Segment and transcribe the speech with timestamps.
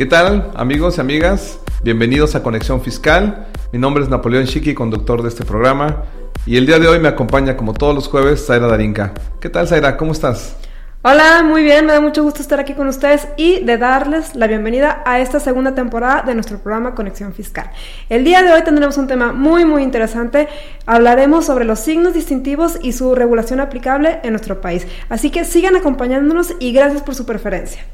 [0.00, 1.58] ¿Qué tal, amigos y amigas?
[1.82, 3.48] Bienvenidos a Conexión Fiscal.
[3.70, 6.04] Mi nombre es Napoleón Chiqui, conductor de este programa.
[6.46, 9.12] Y el día de hoy me acompaña, como todos los jueves, Zaira Darinka.
[9.42, 9.98] ¿Qué tal, Zaira?
[9.98, 10.56] ¿Cómo estás?
[11.02, 14.46] Hola, muy bien, me da mucho gusto estar aquí con ustedes y de darles la
[14.46, 17.70] bienvenida a esta segunda temporada de nuestro programa Conexión Fiscal.
[18.08, 20.48] El día de hoy tendremos un tema muy muy interesante,
[20.86, 24.86] hablaremos sobre los signos distintivos y su regulación aplicable en nuestro país.
[25.10, 27.84] Así que sigan acompañándonos y gracias por su preferencia.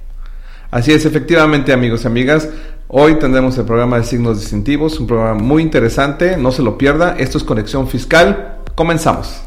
[0.76, 2.50] Así es, efectivamente, amigos y amigas.
[2.88, 7.16] Hoy tendremos el programa de signos distintivos, un programa muy interesante, no se lo pierda.
[7.16, 8.58] Esto es Conexión Fiscal.
[8.74, 9.40] Comenzamos.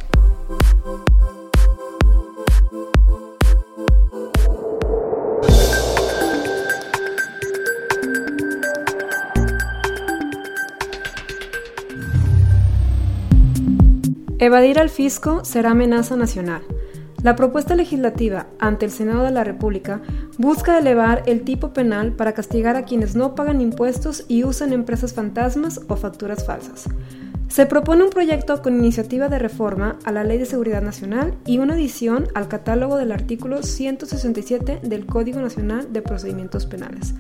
[14.39, 16.63] Evadir al fisco será amenaza nacional.
[17.22, 20.02] La propuesta legislativa ante el Senado de la República
[20.38, 25.13] busca elevar el tipo penal para castigar a quienes no pagan impuestos y usan empresas
[25.13, 26.85] fantasmas o facturas falsas.
[27.50, 31.57] Se propone un proyecto con iniciativa de reforma a la Ley de Seguridad Nacional y
[31.57, 37.16] una adición al catálogo del artículo 167 del Código Nacional de Procedimientos Penales,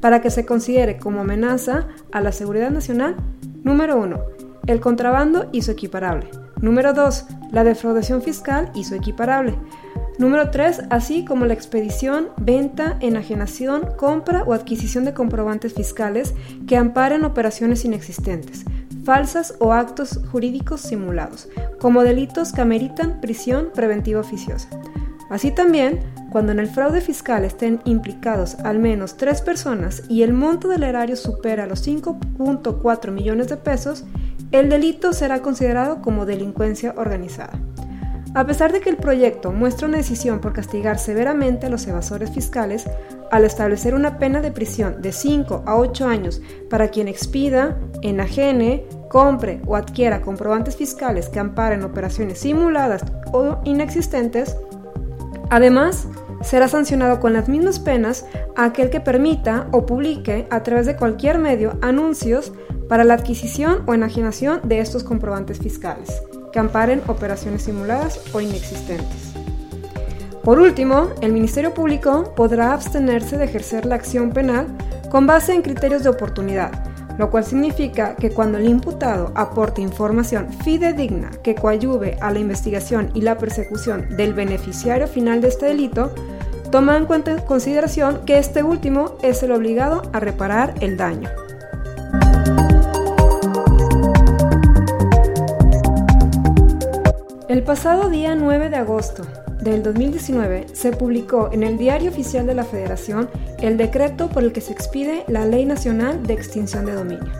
[0.00, 3.16] para que se considere como amenaza a la seguridad nacional,
[3.62, 4.20] número 1,
[4.66, 6.28] el contrabando y su equiparable.
[6.60, 7.26] Número 2.
[7.52, 9.54] La defraudación fiscal y su equiparable.
[10.18, 10.84] Número 3.
[10.90, 16.34] Así como la expedición, venta, enajenación, compra o adquisición de comprobantes fiscales
[16.66, 18.64] que amparen operaciones inexistentes,
[19.04, 21.48] falsas o actos jurídicos simulados,
[21.80, 24.68] como delitos que ameritan prisión preventiva oficiosa.
[25.30, 26.00] Así también,
[26.30, 30.82] cuando en el fraude fiscal estén implicados al menos tres personas y el monto del
[30.82, 34.04] erario supera los 5.4 millones de pesos,
[34.52, 37.60] el delito será considerado como delincuencia organizada.
[38.34, 42.30] A pesar de que el proyecto muestra una decisión por castigar severamente a los evasores
[42.30, 42.84] fiscales,
[43.30, 48.86] al establecer una pena de prisión de 5 a 8 años para quien expida, enajene,
[49.08, 53.02] compre o adquiera comprobantes fiscales que amparen operaciones simuladas
[53.32, 54.56] o inexistentes,
[55.50, 56.08] además
[56.42, 58.24] será sancionado con las mismas penas
[58.56, 62.52] a aquel que permita o publique a través de cualquier medio anuncios
[62.88, 66.22] para la adquisición o enajenación de estos comprobantes fiscales,
[66.52, 69.34] que amparen operaciones simuladas o inexistentes.
[70.42, 74.66] Por último, el Ministerio Público podrá abstenerse de ejercer la acción penal
[75.10, 76.87] con base en criterios de oportunidad,
[77.18, 83.10] lo cual significa que cuando el imputado aporte información fidedigna que coadyuve a la investigación
[83.12, 86.14] y la persecución del beneficiario final de este delito,
[86.70, 91.28] toma en cuenta en consideración que este último es el obligado a reparar el daño.
[97.48, 99.26] El pasado día 9 de agosto
[99.60, 103.28] del 2019 se publicó en el Diario Oficial de la Federación
[103.60, 107.32] el decreto por el que se expide la Ley Nacional de Extinción de Dominio.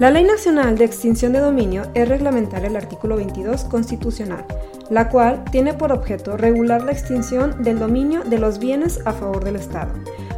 [0.00, 4.44] La Ley Nacional de Extinción de Dominio es reglamentaria el artículo 22 constitucional,
[4.90, 9.44] la cual tiene por objeto regular la extinción del dominio de los bienes a favor
[9.44, 9.92] del Estado,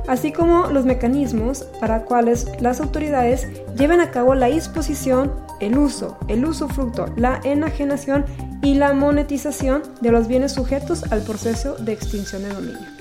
[0.08, 6.18] así como los mecanismos para cuales las autoridades lleven a cabo la disposición, el uso,
[6.28, 8.24] el usufructo, la enajenación
[8.62, 12.96] y la monetización de los bienes sujetos al proceso de extinción de dominio.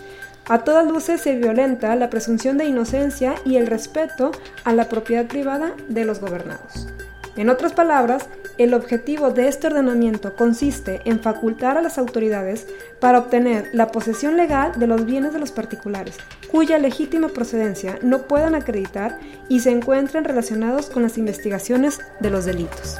[0.47, 4.31] A todas luces se violenta la presunción de inocencia y el respeto
[4.63, 6.87] a la propiedad privada de los gobernados.
[7.35, 12.67] En otras palabras, el objetivo de este ordenamiento consiste en facultar a las autoridades
[12.99, 16.15] para obtener la posesión legal de los bienes de los particulares,
[16.51, 19.19] cuya legítima procedencia no puedan acreditar
[19.49, 22.97] y se encuentren relacionados con las investigaciones de los delitos.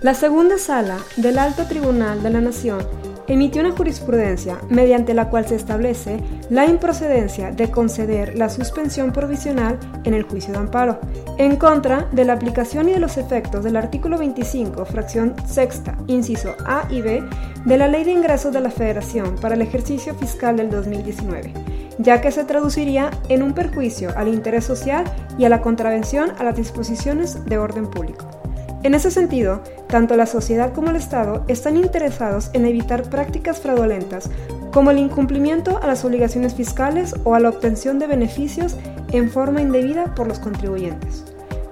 [0.00, 5.46] La segunda sala del Alto Tribunal de la Nación emitió una jurisprudencia mediante la cual
[5.46, 6.18] se establece
[6.50, 10.98] la improcedencia de conceder la suspensión provisional en el juicio de amparo,
[11.38, 16.54] en contra de la aplicación y de los efectos del artículo 25, fracción sexta, inciso
[16.66, 17.22] A y B,
[17.64, 21.52] de la Ley de Ingresos de la Federación para el ejercicio fiscal del 2019,
[21.98, 25.04] ya que se traduciría en un perjuicio al interés social
[25.38, 28.41] y a la contravención a las disposiciones de orden público.
[28.82, 34.28] En ese sentido, tanto la sociedad como el Estado están interesados en evitar prácticas fraudulentas
[34.72, 38.74] como el incumplimiento a las obligaciones fiscales o a la obtención de beneficios
[39.12, 41.22] en forma indebida por los contribuyentes.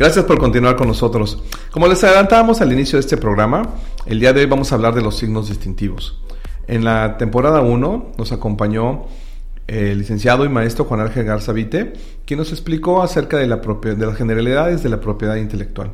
[0.02, 1.44] Gracias por continuar con nosotros.
[1.70, 3.76] Como les adelantábamos al inicio de este programa,
[4.08, 6.20] el día de hoy vamos a hablar de los signos distintivos.
[6.66, 9.04] En la temporada 1 nos acompañó
[9.68, 11.94] el licenciado y maestro Juan Ángel Garza Vite,
[12.26, 15.92] quien nos explicó acerca de, la de las generalidades de la propiedad intelectual.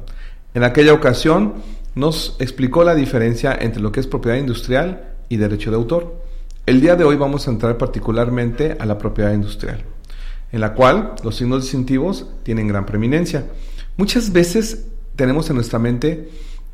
[0.53, 1.55] En aquella ocasión
[1.93, 6.23] nos explicó la diferencia entre lo que es propiedad industrial y derecho de autor.
[6.65, 9.83] El día de hoy vamos a entrar particularmente a la propiedad industrial,
[10.53, 13.43] en la cual los signos distintivos tienen gran preeminencia.
[13.97, 14.85] Muchas veces
[15.15, 16.29] tenemos en nuestra mente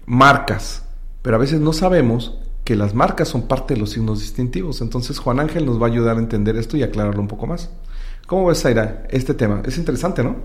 [0.05, 0.83] marcas,
[1.21, 4.81] pero a veces no sabemos que las marcas son parte de los signos distintivos.
[4.81, 7.69] Entonces Juan Ángel nos va a ayudar a entender esto y aclararlo un poco más.
[8.27, 9.61] ¿Cómo ves, Zaira, este tema?
[9.65, 10.35] Es interesante, ¿no?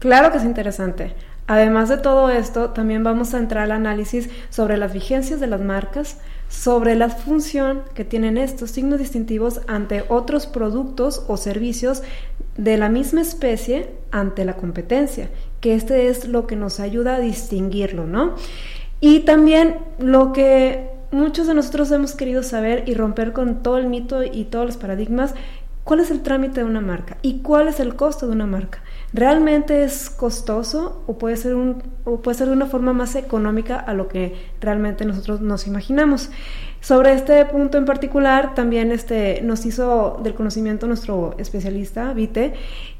[0.00, 1.14] Claro que es interesante.
[1.46, 5.62] Además de todo esto, también vamos a entrar al análisis sobre las vigencias de las
[5.62, 6.18] marcas,
[6.50, 12.02] sobre la función que tienen estos signos distintivos ante otros productos o servicios
[12.58, 15.30] de la misma especie ante la competencia
[15.62, 18.34] que este es lo que nos ayuda a distinguirlo, ¿no?
[19.00, 23.86] Y también lo que muchos de nosotros hemos querido saber y romper con todo el
[23.86, 25.34] mito y todos los paradigmas,
[25.84, 27.16] ¿cuál es el trámite de una marca?
[27.22, 28.82] ¿Y cuál es el costo de una marca?
[29.12, 33.78] ¿Realmente es costoso o puede ser, un, o puede ser de una forma más económica
[33.78, 36.30] a lo que realmente nosotros nos imaginamos?
[36.80, 42.54] Sobre este punto en particular, también este, nos hizo del conocimiento nuestro especialista, Vite,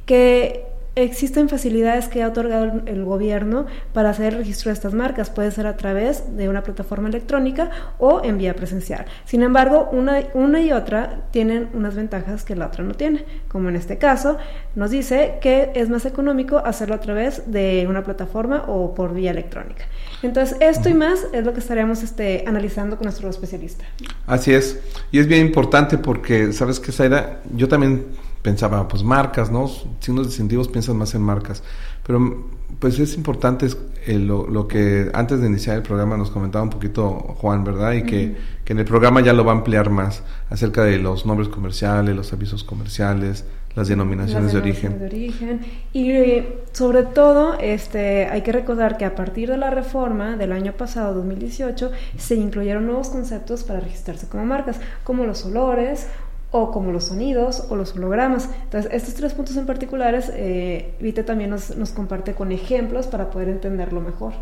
[0.06, 5.30] que Existen facilidades que ha otorgado el gobierno para hacer registro de estas marcas.
[5.30, 9.06] Puede ser a través de una plataforma electrónica o en vía presencial.
[9.24, 13.24] Sin embargo, una, una y otra tienen unas ventajas que la otra no tiene.
[13.48, 14.36] Como en este caso,
[14.74, 19.30] nos dice que es más económico hacerlo a través de una plataforma o por vía
[19.30, 19.86] electrónica.
[20.22, 23.86] Entonces, esto y más es lo que estaremos este, analizando con nuestro especialista.
[24.26, 24.78] Así es.
[25.10, 27.40] Y es bien importante porque, ¿sabes qué, Zaira?
[27.54, 28.04] Yo también
[28.42, 29.68] pensaba, pues marcas, ¿no?
[30.00, 31.62] Signos distintivos piensan más en marcas.
[32.04, 32.46] Pero
[32.78, 33.68] pues es importante
[34.06, 37.92] eh, lo, lo, que antes de iniciar el programa nos comentaba un poquito Juan, ¿verdad?
[37.92, 41.24] Y que, que, en el programa ya lo va a ampliar más acerca de los
[41.24, 43.44] nombres comerciales, los avisos comerciales,
[43.76, 44.98] las denominaciones, de, origen.
[44.98, 45.60] de origen.
[45.93, 50.52] Y eh, sobre todo, este, hay que recordar que a partir de la reforma del
[50.52, 56.08] año pasado, 2018, se incluyeron nuevos conceptos para registrarse como marcas, como los olores
[56.52, 58.48] o como los sonidos o los hologramas.
[58.64, 63.30] Entonces, estos tres puntos en particulares, eh, Vite también nos, nos, comparte con ejemplos para
[63.30, 64.34] poder entenderlo mejor.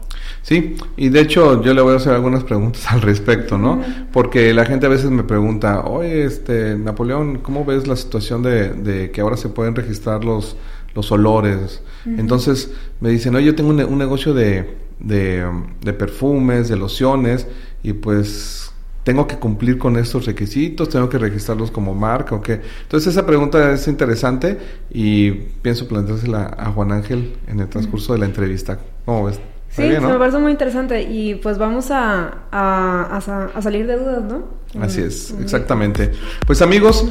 [0.42, 3.80] Sí, y de hecho yo le voy a hacer algunas preguntas al respecto, ¿no?
[4.12, 8.70] Porque la gente a veces me pregunta, oye, este, Napoleón, ¿cómo ves la situación de,
[8.70, 10.56] de que ahora se pueden registrar los,
[10.94, 11.82] los olores?
[12.04, 15.46] Entonces me dicen, oye, yo tengo un, un negocio de, de,
[15.80, 17.46] de perfumes, de lociones,
[17.82, 18.69] y pues
[19.04, 22.60] tengo que cumplir con estos requisitos, tengo que registrarlos como marca o qué.
[22.82, 24.58] Entonces esa pregunta es interesante
[24.90, 28.78] y pienso planteársela a Juan Ángel en el transcurso de la entrevista.
[29.04, 29.40] ¿Cómo ves?
[29.70, 33.20] Sí, me parece muy interesante y pues vamos a, a,
[33.54, 34.42] a, salir de dudas, ¿no?
[34.82, 36.10] Así es, exactamente.
[36.44, 37.06] Pues amigos,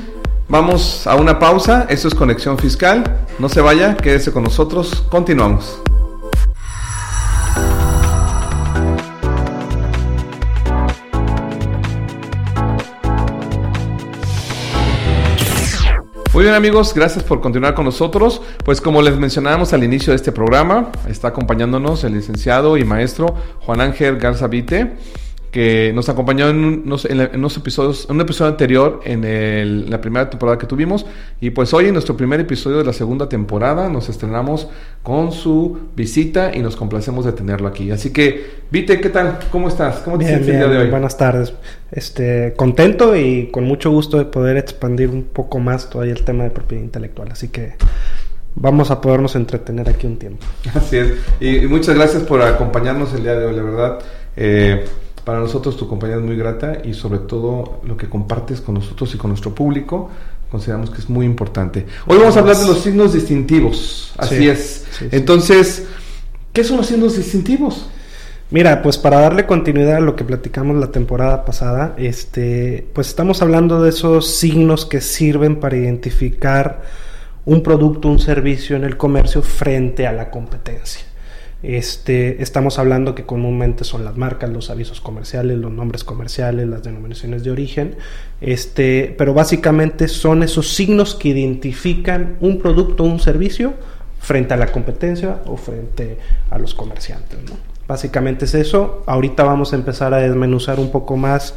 [0.50, 1.86] vamos a una pausa.
[1.89, 3.03] Esto es Conexión Fiscal.
[3.39, 5.05] No se vaya, quédese con nosotros.
[5.10, 5.81] Continuamos.
[16.39, 18.41] Muy bien amigos, gracias por continuar con nosotros.
[18.63, 23.36] Pues como les mencionábamos al inicio de este programa, está acompañándonos el licenciado y maestro
[23.60, 24.93] Juan Ángel Garza Vite,
[25.51, 29.99] que nos acompañó en unos, en, unos episodios, en un episodio anterior en el, la
[29.99, 31.05] primera temporada que tuvimos.
[31.41, 34.67] Y pues hoy en nuestro primer episodio de la segunda temporada nos estrenamos
[35.01, 37.89] con su visita y nos complacemos de tenerlo aquí.
[37.91, 39.39] Así que, Vite, ¿qué tal?
[39.51, 39.97] ¿Cómo estás?
[39.99, 40.89] ¿Cómo te sientes el día de hoy?
[40.89, 41.53] Buenas tardes.
[41.91, 46.43] Este, contento y con mucho gusto de poder expandir un poco más todavía el tema
[46.43, 47.29] de propiedad intelectual.
[47.31, 47.73] Así que
[48.55, 50.45] vamos a podernos entretener aquí un tiempo.
[50.75, 51.13] Así es.
[51.39, 53.99] Y, muchas gracias por acompañarnos el día de hoy, la verdad.
[54.35, 54.85] Eh,
[55.23, 59.13] para nosotros tu compañía es muy grata y sobre todo lo que compartes con nosotros
[59.15, 60.09] y con nuestro público
[60.49, 61.85] consideramos que es muy importante.
[62.07, 64.13] Hoy vamos a hablar de los signos distintivos.
[64.17, 64.85] Así es.
[65.11, 65.85] Entonces,
[66.53, 67.88] ¿qué son los signos distintivos?
[68.51, 73.43] Mira, pues para darle continuidad a lo que platicamos la temporada pasada, este, pues estamos
[73.43, 76.81] hablando de esos signos que sirven para identificar
[77.45, 81.01] un producto, un servicio en el comercio frente a la competencia.
[81.61, 86.83] Este, estamos hablando que comúnmente son las marcas, los avisos comerciales, los nombres comerciales, las
[86.83, 87.95] denominaciones de origen,
[88.39, 93.73] este, pero básicamente son esos signos que identifican un producto o un servicio
[94.19, 96.17] frente a la competencia o frente
[96.49, 97.39] a los comerciantes.
[97.87, 99.03] Básicamente es eso.
[99.07, 101.55] Ahorita vamos a empezar a desmenuzar un poco más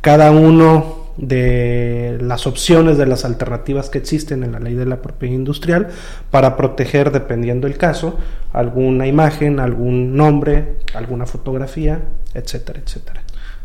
[0.00, 5.02] cada uno de las opciones, de las alternativas que existen en la ley de la
[5.02, 5.88] propiedad industrial
[6.30, 8.18] para proteger, dependiendo del caso,
[8.52, 12.00] alguna imagen, algún nombre, alguna fotografía,
[12.34, 13.22] etcétera, etcétera.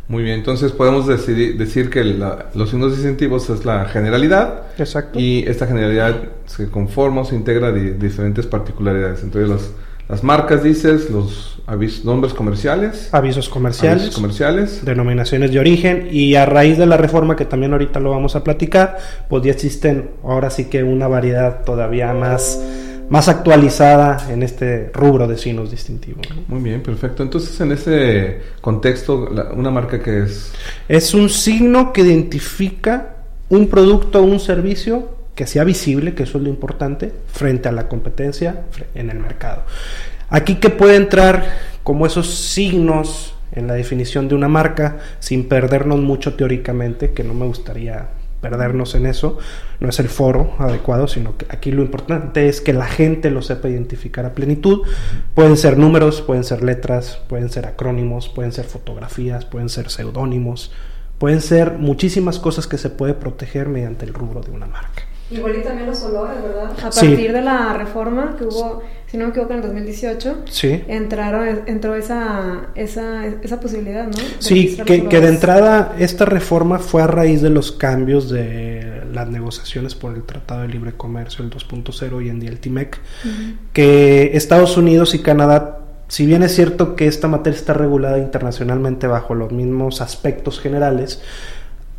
[0.08, 4.64] Muy bien, entonces podemos decir que los signos distintivos es la generalidad.
[4.78, 5.20] Exacto.
[5.20, 9.24] Y esta generalidad se conforma o se integra de diferentes particularidades.
[9.24, 9.72] Entonces, las,
[10.08, 11.60] las marcas, dices, los
[12.04, 13.10] nombres comerciales.
[13.12, 14.04] Avisos comerciales.
[14.04, 14.86] Avisos comerciales.
[14.86, 16.08] Denominaciones de origen.
[16.12, 18.98] Y a raíz de la reforma, que también ahorita lo vamos a platicar,
[19.30, 22.62] pues ya existen ahora sí que una variedad todavía más,
[23.10, 26.28] más actualizada en este rubro de signos distintivos.
[26.48, 27.24] Muy bien, perfecto.
[27.24, 30.52] Entonces, en ese contexto, una marca que es...
[30.88, 33.16] Es un signo que identifica
[33.50, 37.72] un producto o un servicio que sea visible, que eso es lo importante, frente a
[37.72, 38.64] la competencia
[38.96, 39.64] en el mercado.
[40.30, 41.46] Aquí que puede entrar
[41.84, 47.34] como esos signos en la definición de una marca sin perdernos mucho teóricamente, que no
[47.34, 48.08] me gustaría
[48.42, 49.40] perdernos en eso,
[49.80, 53.42] no es el foro adecuado, sino que aquí lo importante es que la gente lo
[53.42, 54.82] sepa identificar a plenitud.
[55.34, 60.72] Pueden ser números, pueden ser letras, pueden ser acrónimos, pueden ser fotografías, pueden ser seudónimos,
[61.18, 65.04] pueden ser muchísimas cosas que se puede proteger mediante el rubro de una marca.
[65.32, 66.72] Igual y también los olores, ¿verdad?
[66.72, 70.84] A partir de la reforma que hubo, si no me equivoco, en el 2018, sí.
[70.88, 74.18] entraron, entró esa, esa, esa posibilidad, ¿no?
[74.38, 79.28] sí, que, que, de entrada esta reforma fue a raíz de los cambios de las
[79.28, 83.00] negociaciones por el Tratado de Libre Comercio, el 2.0 y en día el TIMEC,
[83.74, 89.08] que Estados Unidos y Canadá si bien es cierto que esta materia está regulada internacionalmente
[89.08, 91.22] bajo los mismos aspectos generales,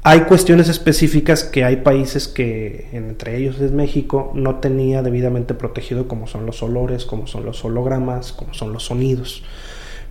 [0.08, 6.06] hay cuestiones específicas que hay países que, entre ellos es México, no tenía debidamente protegido
[6.06, 9.42] como son los olores, como son los hologramas, como son los sonidos.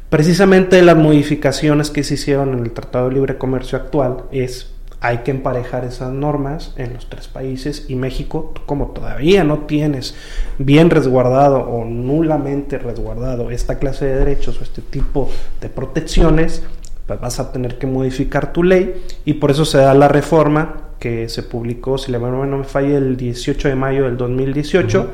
[0.10, 5.20] Precisamente las modificaciones que se hicieron en el Tratado de Libre Comercio actual es hay
[5.20, 10.14] que emparejar esas normas en los tres países y México, como todavía no tienes
[10.58, 15.30] bien resguardado o nulamente resguardado esta clase de derechos o este tipo
[15.62, 16.64] de protecciones,
[17.08, 21.30] vas a tener que modificar tu ley y por eso se da la reforma que
[21.30, 25.12] se publicó, si la memoria no me falla, el 18 de mayo del 2018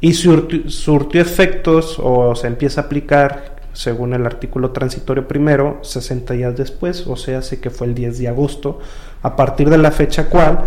[0.00, 6.56] y surtió, efectos o se empieza a aplicar según el artículo transitorio primero, 60 días
[6.56, 8.80] después, o sea, sé que fue el 10 de agosto,
[9.22, 10.60] a partir de la fecha cual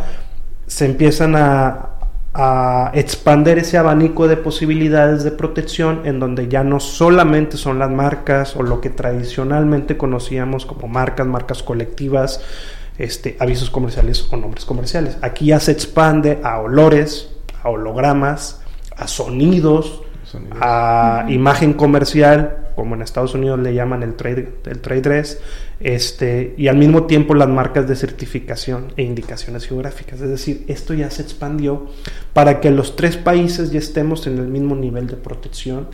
[0.67, 1.92] se empiezan a,
[2.33, 7.91] a expander ese abanico de posibilidades de protección en donde ya no solamente son las
[7.91, 12.41] marcas o lo que tradicionalmente conocíamos como marcas, marcas colectivas,
[12.97, 15.17] este, avisos comerciales o nombres comerciales.
[15.21, 17.29] Aquí ya se expande a olores,
[17.61, 18.61] a hologramas,
[18.95, 20.01] a sonidos,
[20.59, 25.39] a imagen comercial, como en Estados Unidos le llaman el trade, el trade dress,
[25.79, 30.21] este, y al mismo tiempo las marcas de certificación e indicaciones geográficas.
[30.21, 31.87] Es decir, esto ya se expandió
[32.33, 35.87] para que los tres países ya estemos en el mismo nivel de protección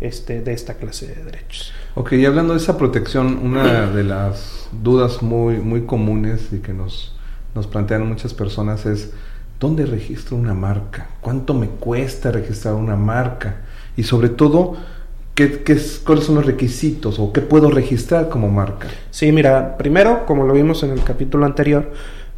[0.00, 1.72] este, de esta clase de derechos.
[1.94, 6.72] Ok, y hablando de esa protección, una de las dudas muy, muy comunes y que
[6.72, 7.14] nos,
[7.54, 9.12] nos plantean muchas personas es,
[9.60, 11.08] ¿dónde registro una marca?
[11.20, 13.62] ¿Cuánto me cuesta registrar una marca?
[13.96, 14.76] Y sobre todo,
[15.34, 15.64] ¿Qué,
[16.04, 18.86] cuáles son los requisitos o qué puedo registrar como marca?
[19.10, 21.90] Sí, mira, primero, como lo vimos en el capítulo anterior,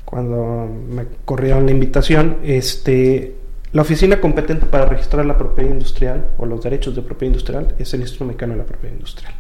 [0.05, 3.35] cuando me corrieron la invitación, este,
[3.73, 7.93] la oficina competente para registrar la propiedad industrial o los derechos de propiedad industrial es
[7.93, 9.33] el Instituto Mexicano de la Propiedad Industrial.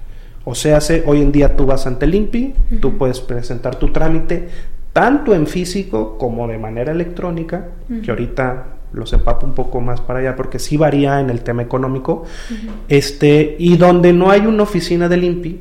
[0.45, 4.49] O sea, hoy en día tú vas ante el INPI, tú puedes presentar tu trámite
[4.93, 7.69] tanto en físico como de manera electrónica,
[8.03, 11.62] que ahorita los empapo un poco más para allá porque sí varía en el tema
[11.62, 12.25] económico,
[12.88, 15.61] este, y donde no hay una oficina del INPI,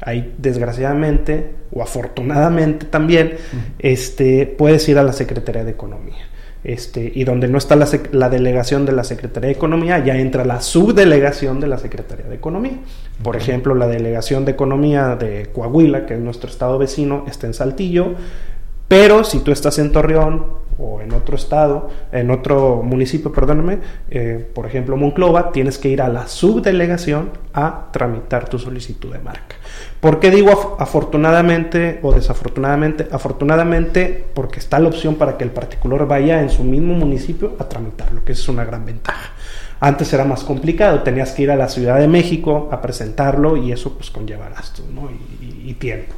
[0.00, 3.34] hay desgraciadamente o afortunadamente también,
[3.78, 6.28] este, puedes ir a la Secretaría de Economía.
[6.62, 10.62] Este, y donde no está la, delegación de la Secretaría de Economía, ya entra la
[10.62, 12.78] subdelegación de la Secretaría de Economía.
[13.22, 17.52] Por ejemplo, la delegación de Economía de Coahuila, que es nuestro estado vecino, está en
[17.52, 18.14] Saltillo,
[18.88, 23.78] pero si tú estás en Torreón o en otro estado, en otro municipio, perdóname,
[24.10, 29.18] eh, por ejemplo Monclova, tienes que ir a la subdelegación a tramitar tu solicitud de
[29.20, 29.56] marca.
[30.00, 33.08] ¿Por qué digo afortunadamente o desafortunadamente?
[33.10, 37.68] Afortunadamente porque está la opción para que el particular vaya en su mismo municipio a
[37.68, 39.32] tramitarlo, que es una gran ventaja.
[39.80, 43.72] Antes era más complicado, tenías que ir a la Ciudad de México a presentarlo y
[43.72, 44.86] eso pues conlleva gastos
[45.40, 46.14] y, tiempo.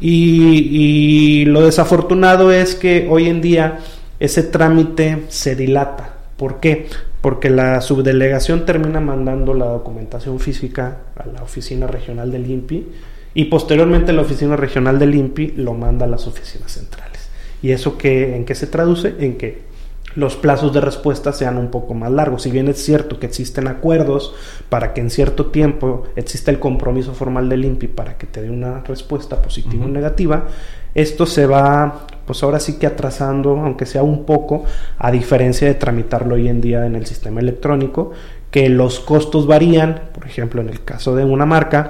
[0.00, 3.78] y lo desafortunado es que hoy en día
[4.20, 6.14] ese trámite se dilata.
[6.36, 6.86] ¿Por qué?
[7.20, 12.86] Porque la subdelegación termina mandando la documentación física a la oficina regional del INPI
[13.34, 17.28] y posteriormente la oficina regional del INPI lo manda a las oficinas centrales.
[17.60, 19.14] ¿Y eso qué, en qué se traduce?
[19.18, 19.68] En que
[20.14, 22.42] los plazos de respuesta sean un poco más largos.
[22.42, 24.34] Si bien es cierto que existen acuerdos
[24.68, 28.50] para que en cierto tiempo exista el compromiso formal del INPI para que te dé
[28.50, 30.46] una respuesta positiva o negativa,
[30.94, 34.64] esto se va pues ahora sí que atrasando, aunque sea un poco,
[34.98, 38.12] a diferencia de tramitarlo hoy en día en el sistema electrónico,
[38.50, 41.88] que los costos varían, por ejemplo, en el caso de una marca,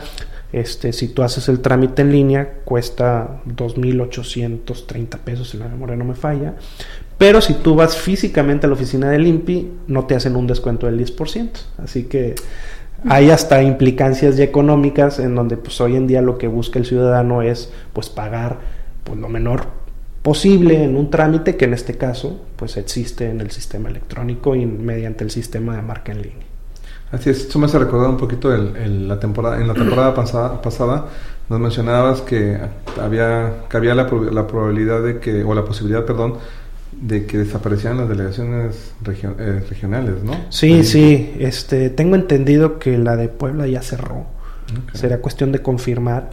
[0.53, 6.05] este, si tú haces el trámite en línea, cuesta 2.830 pesos, si la memoria no
[6.05, 6.55] me falla,
[7.19, 10.87] pero si tú vas físicamente a la oficina del INPI, no te hacen un descuento
[10.87, 11.51] del 10%,
[11.83, 12.37] así que
[13.09, 17.43] hay hasta implicancias económicas en donde pues hoy en día lo que busca el ciudadano
[17.43, 18.59] es pues pagar
[19.03, 19.78] pues lo menor
[20.23, 24.67] posible en un trámite que en este caso pues existe en el sistema electrónico y
[24.67, 26.47] mediante el sistema de marca en línea.
[27.11, 30.61] Así es, esto me hace recordar un poquito el, la temporada, en la temporada pasada,
[30.61, 31.07] pasada
[31.49, 32.59] nos mencionabas que
[33.01, 36.35] había, que había la, la, probabilidad de que, o la posibilidad, perdón,
[36.93, 40.33] de que desaparecieran las delegaciones eh, regionales, ¿no?
[40.51, 44.27] Sí, sí, este, tengo entendido que la de Puebla ya cerró.
[44.93, 46.29] Será cuestión de confirmar.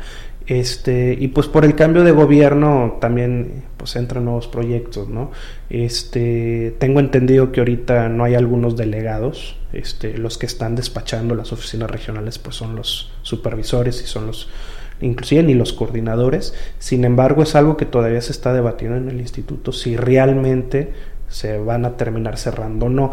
[0.48, 5.32] Este, y pues por el cambio de gobierno también pues entran nuevos proyectos, ¿no?
[5.70, 11.52] Este, tengo entendido que ahorita no hay algunos delegados, este, los que están despachando las
[11.52, 14.50] oficinas regionales pues son los supervisores y son los
[15.02, 16.54] inclusive ni los coordinadores.
[16.80, 20.94] Sin embargo, es algo que todavía se está debatiendo en el instituto si realmente
[21.28, 23.12] se van a terminar cerrando o no.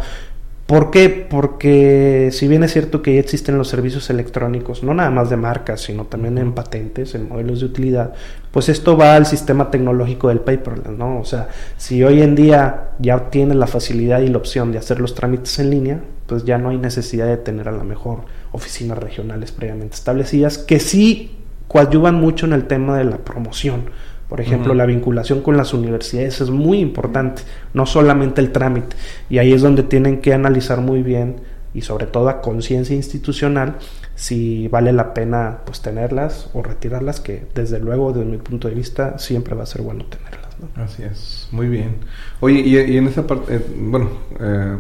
[0.73, 1.11] ¿Por qué?
[1.11, 5.37] Porque si bien es cierto que ya existen los servicios electrónicos, no nada más de
[5.37, 8.15] marcas, sino también en patentes, en modelos de utilidad,
[8.51, 11.21] pues esto va al sistema tecnológico del paperless, ¿no?
[11.21, 14.99] O sea, si hoy en día ya tienes la facilidad y la opción de hacer
[14.99, 18.21] los trámites en línea, pues ya no hay necesidad de tener a la mejor
[18.53, 21.37] oficinas regionales previamente establecidas, que sí
[21.69, 23.91] coadyuvan mucho en el tema de la promoción
[24.33, 27.43] por ejemplo, la vinculación con las universidades es muy importante,
[27.75, 28.97] no solamente el trámite.
[29.29, 31.37] Y ahí es donde tienen que analizar muy bien
[31.75, 33.77] y sobre todo a conciencia institucional
[34.15, 38.75] si vale la pena pues tenerlas o retirarlas, que desde luego desde mi punto de
[38.75, 40.57] vista siempre va a ser bueno tenerlas.
[40.77, 41.97] Así es, muy bien.
[42.41, 44.09] Oye, y, en esa parte, eh, bueno,
[44.41, 44.79] eh,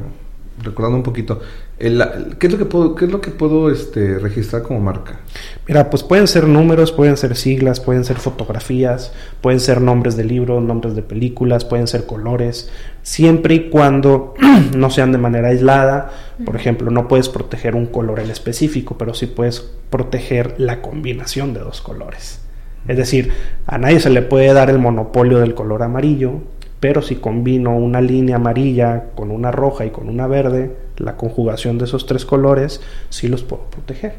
[0.62, 1.42] recordando un poquito,
[1.78, 5.20] ¿qué es lo que puedo, qué es lo que puedo este, registrar como marca?
[5.66, 10.24] Mira, pues pueden ser números, pueden ser siglas, pueden ser fotografías, pueden ser nombres de
[10.24, 12.70] libros, nombres de películas, pueden ser colores,
[13.02, 14.34] siempre y cuando
[14.76, 16.10] no sean de manera aislada.
[16.44, 21.54] Por ejemplo, no puedes proteger un color en específico, pero sí puedes proteger la combinación
[21.54, 22.40] de dos colores.
[22.86, 23.32] Es decir,
[23.66, 26.40] a nadie se le puede dar el monopolio del color amarillo,
[26.80, 31.78] pero si combino una línea amarilla con una roja y con una verde, la conjugación
[31.78, 34.14] de esos tres colores sí los puedo proteger.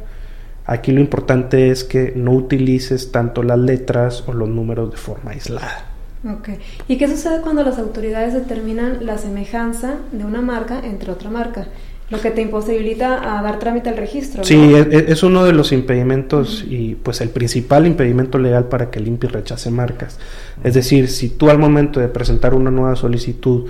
[0.66, 5.32] Aquí lo importante es que no utilices tanto las letras o los números de forma
[5.32, 5.94] aislada.
[6.26, 6.50] Ok.
[6.88, 11.68] ¿Y qué sucede cuando las autoridades determinan la semejanza de una marca entre otra marca?
[12.10, 14.44] Lo que te imposibilita a dar trámite al registro.
[14.44, 19.08] Sí, es, uno de los impedimentos y pues el principal impedimento legal para que el
[19.08, 20.20] INPI rechace marcas.
[20.64, 23.70] Es decir, si tú al momento de presentar una nueva solicitud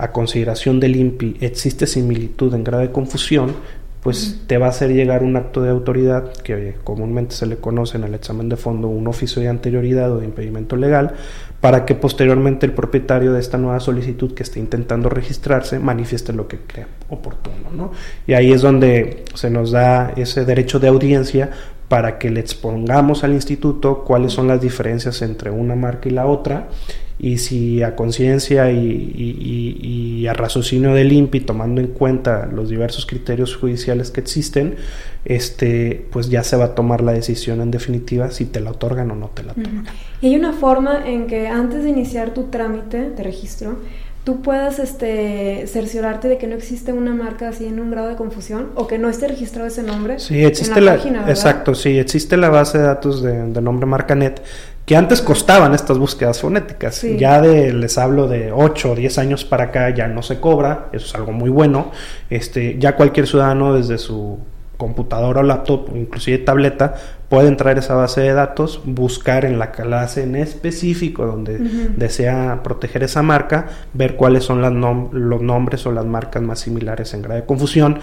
[0.00, 3.54] a consideración del INPI existe similitud en grado de confusión,
[4.02, 7.98] pues te va a hacer llegar un acto de autoridad que comúnmente se le conoce
[7.98, 11.12] en el examen de fondo un oficio de anterioridad o de impedimento legal
[11.60, 16.48] para que posteriormente el propietario de esta nueva solicitud que esté intentando registrarse manifieste lo
[16.48, 17.70] que crea oportuno.
[17.76, 17.92] ¿no?
[18.26, 21.50] Y ahí es donde se nos da ese derecho de audiencia
[21.90, 26.24] para que le expongamos al instituto cuáles son las diferencias entre una marca y la
[26.24, 26.68] otra
[27.18, 33.56] y si a conciencia y, a raciocinio del INPI, tomando en cuenta los diversos criterios
[33.56, 34.76] judiciales que existen,
[35.24, 39.10] este, pues ya se va a tomar la decisión en definitiva si te la otorgan
[39.10, 39.86] o no te la otorgan.
[40.22, 43.78] Y hay una forma en que antes de iniciar tu trámite de registro,
[44.24, 48.16] tú puedas este, cerciorarte de que no existe una marca así en un grado de
[48.16, 50.18] confusión o que no esté registrado ese nombre.
[50.18, 50.96] Sí, existe la,
[51.28, 54.42] exacto, sí, existe la base de datos de, de nombre MarcaNet
[54.90, 57.02] que antes costaban estas búsquedas fonéticas.
[57.16, 60.88] Ya de, les hablo de 8 o 10 años para acá ya no se cobra,
[60.92, 61.92] eso es algo muy bueno.
[62.28, 64.40] Este, ya cualquier ciudadano desde su
[64.80, 66.94] computadora o laptop, inclusive tableta,
[67.28, 71.58] puede entrar a esa base de datos, buscar en la clase en específico donde
[71.96, 77.12] desea proteger esa marca, ver cuáles son las los nombres o las marcas más similares
[77.12, 77.98] en grado de confusión.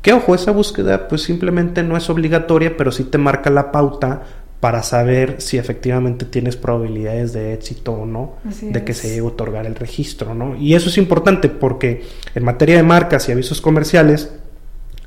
[0.00, 4.22] Que ojo, esa búsqueda pues simplemente no es obligatoria, pero sí te marca la pauta
[4.60, 9.24] para saber si efectivamente tienes probabilidades de éxito o no de que se llegue a
[9.24, 10.56] otorgar el registro, ¿no?
[10.56, 12.02] Y eso es importante porque
[12.34, 14.32] en materia de marcas y avisos comerciales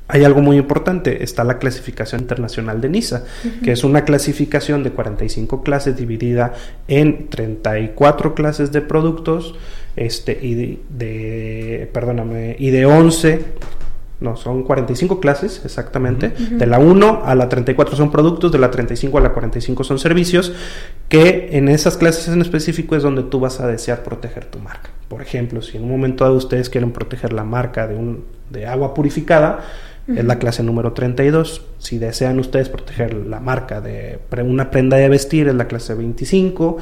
[0.08, 3.24] hay algo muy importante, está la clasificación internacional de NISA,
[3.62, 6.54] que es una clasificación de 45 clases dividida
[6.88, 9.54] en 34 clases de productos
[9.96, 13.44] este, y de, de perdóname, y de 11
[14.20, 16.30] no, son 45 clases exactamente.
[16.30, 19.98] De la 1 a la 34 son productos, de la 35 a la 45 son
[20.00, 20.52] servicios,
[21.08, 24.90] que en esas clases en específico es donde tú vas a desear proteger tu marca.
[25.06, 28.66] Por ejemplo, si en un momento dado ustedes quieren proteger la marca de, un, de
[28.66, 29.60] agua purificada,
[30.08, 31.62] es la clase número 32.
[31.78, 36.78] Si desean ustedes proteger la marca de una prenda de vestir, es la clase 25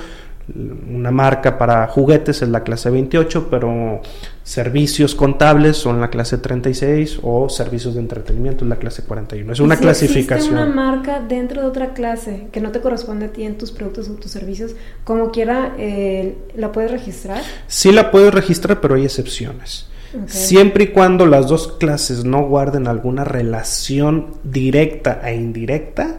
[0.54, 4.00] una marca para juguetes es la clase 28, pero
[4.44, 9.52] servicios contables son la clase 36 o servicios de entretenimiento es la clase 41.
[9.52, 10.54] Es una si clasificación.
[10.54, 14.08] una marca dentro de otra clase que no te corresponde a ti en tus productos
[14.08, 17.42] o tus servicios, como quiera, eh, ¿la puedes registrar?
[17.66, 19.88] Sí la puedes registrar, pero hay excepciones.
[20.26, 26.18] Siempre y cuando las dos clases no guarden alguna relación directa e indirecta,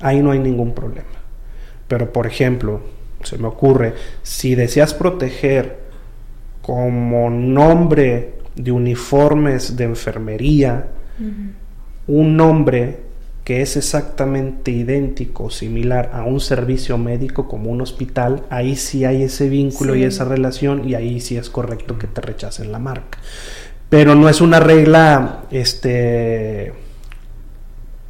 [0.00, 1.08] ahí no hay ningún problema.
[1.88, 2.80] Pero, por ejemplo,
[3.22, 5.78] se me ocurre, si deseas proteger
[6.62, 10.88] como nombre de uniformes de enfermería,
[12.06, 13.00] un nombre
[13.44, 19.22] que es exactamente idéntico, similar a un servicio médico como un hospital, ahí sí hay
[19.22, 23.18] ese vínculo y esa relación y ahí sí es correcto que te rechacen la marca.
[23.90, 26.72] Pero no es una regla, este,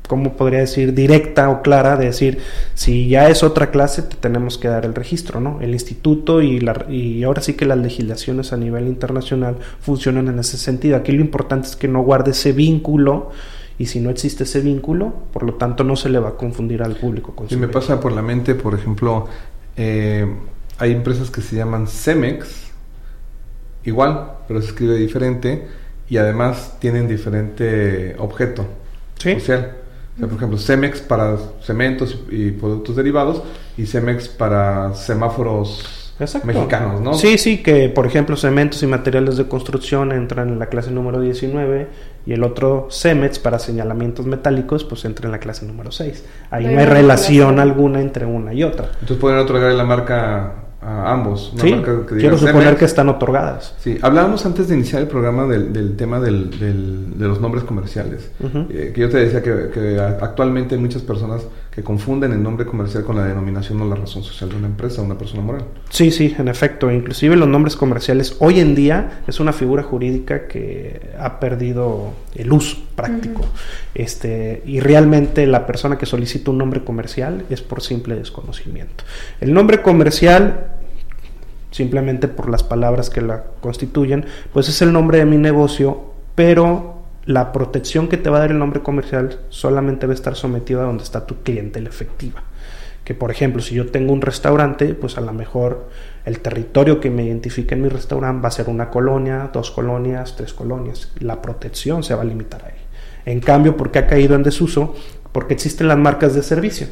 [0.07, 0.95] ¿cómo podría decir?
[0.95, 2.39] Directa o clara de decir,
[2.75, 5.61] si ya es otra clase, te tenemos que dar el registro, ¿no?
[5.61, 10.39] El instituto y, la, y ahora sí que las legislaciones a nivel internacional funcionan en
[10.39, 10.97] ese sentido.
[10.97, 13.33] Aquí lo importante es que no guarde ese vínculo
[13.79, 16.83] y si no existe ese vínculo, por lo tanto no se le va a confundir
[16.83, 17.35] al público.
[17.49, 19.27] Y me pasa por la mente, por ejemplo,
[19.77, 20.27] eh,
[20.79, 22.71] hay empresas que se llaman Cemex,
[23.85, 25.67] igual, pero se escribe diferente
[26.09, 28.67] y además tienen diferente objeto
[29.19, 29.85] social
[30.21, 33.43] por ejemplo, Cemex para cementos y, productos derivados
[33.77, 36.04] y Cemex para semáforos
[36.45, 37.15] mexicanos, ¿no?
[37.15, 41.21] Sí, sí, que por ejemplo cementos y materiales de construcción entran en la clase número
[41.21, 41.89] 19
[42.27, 46.25] y el otro Cemex para señalamientos metálicos pues entra en la clase número 6.
[46.51, 48.91] Ahí no hay relación alguna entre una y otra.
[48.95, 51.53] Entonces pueden otorgar la marca a ambos.
[51.57, 51.75] sí,
[52.09, 53.75] quiero suponer que están otorgadas.
[53.79, 56.51] Sí, hablábamos antes de iniciar el programa del, tema del,
[57.19, 58.31] de los nombres comerciales.
[58.71, 61.43] Eh, que yo te decía que, actualmente hay muchas personas
[61.75, 65.03] que confunden el nombre comercial con la denominación o la razón social de una empresa
[65.03, 65.65] o una persona moral.
[65.91, 66.91] Sí, sí, en efecto.
[66.91, 72.53] Inclusive los nombres comerciales hoy en día es una figura jurídica que ha perdido el
[72.53, 73.45] uso práctico.
[73.95, 79.03] este, y realmente la persona que solicita un nombre comercial es por simple desconocimiento.
[79.41, 80.71] El nombre comercial
[81.73, 86.94] simplemente por las palabras que la constituyen, pues es el nombre de mi negocio, pero
[87.27, 90.81] la protección que te va a dar el nombre comercial solamente va a estar sometido
[90.81, 92.43] a donde está tu clientela efectiva.
[93.05, 95.89] Que por ejemplo, si yo tengo un restaurante, pues a lo mejor
[96.25, 100.37] el territorio que me identifique en mi restaurante va a ser una colonia, dos colonias,
[100.37, 101.13] tres colonias.
[101.21, 102.81] La protección se va a limitar ahí.
[103.27, 104.95] En cambio, ¿por qué ha caído en desuso?
[105.33, 106.89] Porque existen las marcas de servicio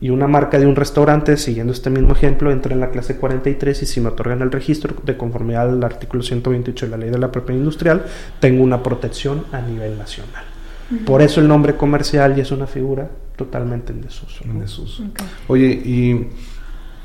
[0.00, 3.82] y una marca de un restaurante, siguiendo este mismo ejemplo, entra en la clase 43
[3.82, 7.18] y si me otorgan el registro de conformidad al artículo 128 de la ley de
[7.18, 8.04] la propiedad industrial,
[8.38, 10.44] tengo una protección a nivel nacional.
[11.04, 14.44] Por eso el nombre comercial ya es una figura totalmente en desuso.
[14.44, 15.04] En desuso.
[15.48, 16.28] Oye, ¿y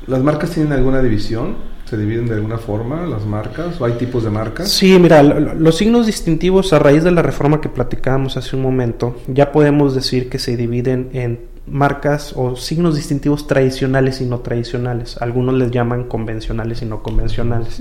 [0.06, 1.72] las marcas tienen alguna división?
[1.86, 4.70] ¿Se dividen de alguna forma las marcas o hay tipos de marcas?
[4.70, 9.20] Sí, mira, los signos distintivos a raíz de la reforma que platicábamos hace un momento,
[9.26, 15.16] ya podemos decir que se dividen en marcas o signos distintivos tradicionales y no tradicionales.
[15.20, 17.80] Algunos les llaman convencionales y no convencionales.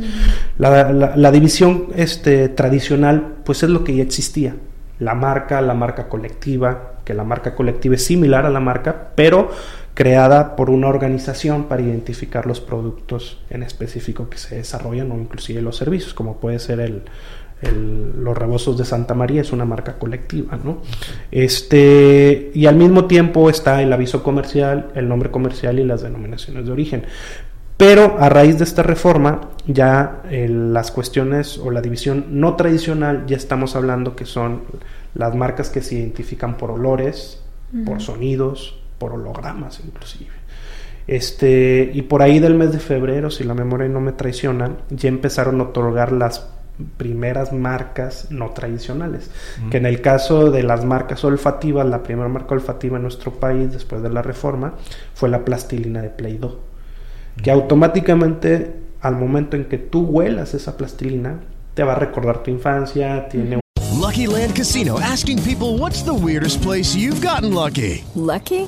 [0.57, 4.55] la, la, división este, tradicional, pues es lo que ya existía.
[4.99, 9.49] La marca, la marca colectiva, que la marca colectiva es similar a la marca, pero
[9.93, 15.61] creada por una organización para identificar los productos en específico que se desarrollan o inclusive
[15.61, 17.03] los servicios, como puede ser el,
[17.61, 20.81] los rebozos de Santa María es una marca colectiva, ¿no?
[21.31, 26.65] Este, y al mismo tiempo está el aviso comercial, el nombre comercial y las denominaciones
[26.65, 27.05] de origen.
[27.77, 33.25] Pero a raíz de esta reforma, ya eh, las cuestiones o la división no tradicional,
[33.25, 34.61] ya estamos hablando que son
[35.15, 37.41] las marcas que se identifican por olores,
[37.85, 40.29] por sonidos, por hologramas inclusive.
[41.07, 45.09] Este, y por ahí del mes de febrero, si la memoria no me traiciona, ya
[45.09, 46.47] empezaron a otorgar las
[46.97, 49.29] primeras marcas no tradicionales.
[49.69, 53.71] Que en el caso de las marcas olfativas, la primera marca olfativa en nuestro país
[53.71, 54.73] después de la reforma
[55.13, 56.59] fue la plastilina de Play-Doh.
[57.41, 61.39] Que automáticamente, al momento en que tú huelas esa plastilina,
[61.73, 63.61] te va a recordar tu infancia, tiene
[64.01, 68.03] Lucky Land Casino asking people what's the weirdest place you've gotten lucky.
[68.15, 68.67] Lucky?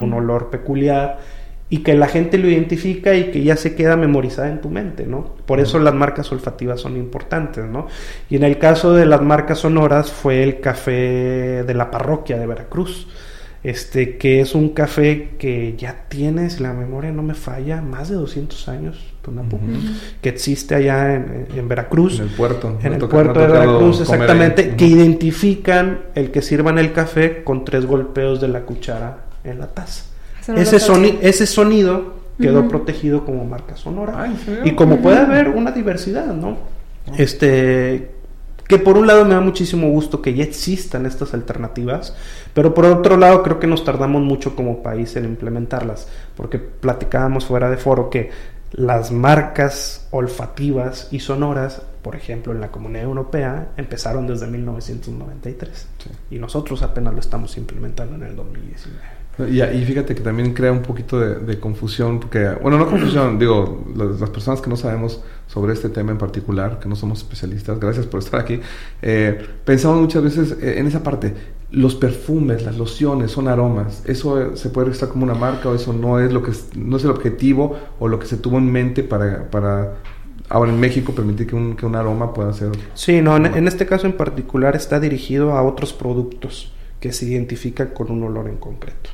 [0.00, 1.18] un olor peculiar
[1.72, 5.06] y que la gente lo identifica y que ya se queda memorizada en tu mente,
[5.06, 5.36] ¿no?
[5.46, 7.86] Por eso las marcas olfativas son importantes, ¿no?
[8.28, 12.46] Y en el caso de las marcas sonoras fue el café de la parroquia de
[12.46, 13.08] Veracruz,
[13.62, 18.10] este que es un café que ya tiene, si la memoria no me falla, más
[18.10, 19.14] de 200 años,
[20.20, 22.18] que existe allá en, Veracruz.
[22.18, 22.78] En el puerto.
[22.82, 27.86] En el puerto de Veracruz, exactamente, que identifican el que sirvan el café con tres
[27.86, 30.04] golpeos de la cuchara en la taza.
[30.56, 30.76] ese,
[31.22, 34.32] ese sonido quedó protegido como marca sonora.
[34.64, 36.56] y como puede haber una diversidad, ¿no?
[37.16, 38.10] Este
[38.68, 42.16] que por un lado me da muchísimo gusto que ya existan estas alternativas,
[42.54, 47.44] pero por otro lado creo que nos tardamos mucho como país en implementarlas, porque platicábamos
[47.44, 48.30] fuera de foro que
[48.70, 55.88] las marcas olfativas y sonoras, por ejemplo, en la Comunidad Europea, empezaron desde 1993
[56.30, 59.21] y nosotros apenas lo estamos implementando en el 2019.
[59.38, 63.84] Y, y, fíjate que también crea un poquito de, confusión, porque, bueno, no confusión, digo,
[63.96, 68.06] las, personas que no sabemos sobre este tema en particular, que no somos especialistas, gracias
[68.06, 68.60] por estar aquí,
[69.00, 71.34] eh, pensamos muchas veces eh, en esa parte,
[71.70, 75.94] los perfumes, las lociones, son aromas, eso se puede registrar como una marca o eso
[75.94, 79.02] no es lo que no es el objetivo o lo que se tuvo en mente
[79.02, 79.94] para, para
[80.50, 82.72] ahora en México permitir que un, que un aroma pueda ser...
[82.92, 87.88] Sí, no, en este caso en particular está dirigido a otros productos que se identifican
[87.88, 89.10] con un olor en concreto.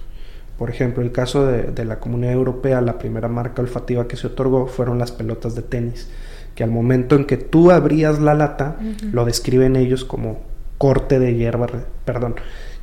[0.58, 4.66] Por ejemplo, el caso de, la Comunidad Europea, la primera marca olfativa que se otorgó
[4.66, 6.08] fueron las pelotas de tenis,
[6.56, 8.76] que al momento en que tú abrías la lata,
[9.12, 10.40] lo describen ellos como
[10.76, 11.68] corte de hierba,
[12.04, 12.34] perdón,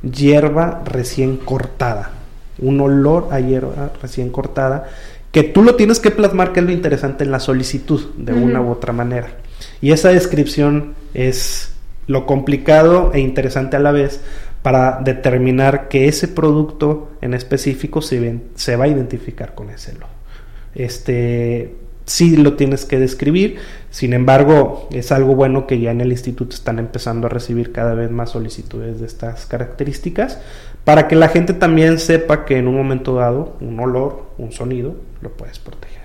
[0.02, 2.12] hierba recién cortada,
[2.58, 4.86] un olor a hierba recién cortada,
[5.30, 8.62] que tú lo tienes que plasmar, que es lo interesante en la solicitud, de una
[8.62, 9.28] u otra manera.
[9.82, 11.72] Y esa descripción es
[12.06, 14.20] lo complicado e interesante a la vez,
[14.66, 20.08] para determinar que ese producto en específico se, va a identificar con ese logo.
[20.74, 23.58] Este, sí lo tienes que describir,
[23.90, 27.94] sin embargo, es algo bueno que ya en el instituto están empezando a recibir cada
[27.94, 30.40] vez más solicitudes de estas características,
[30.82, 34.96] para que la gente también sepa que en un momento dado, un olor, un sonido,
[35.20, 36.02] lo puedes proteger.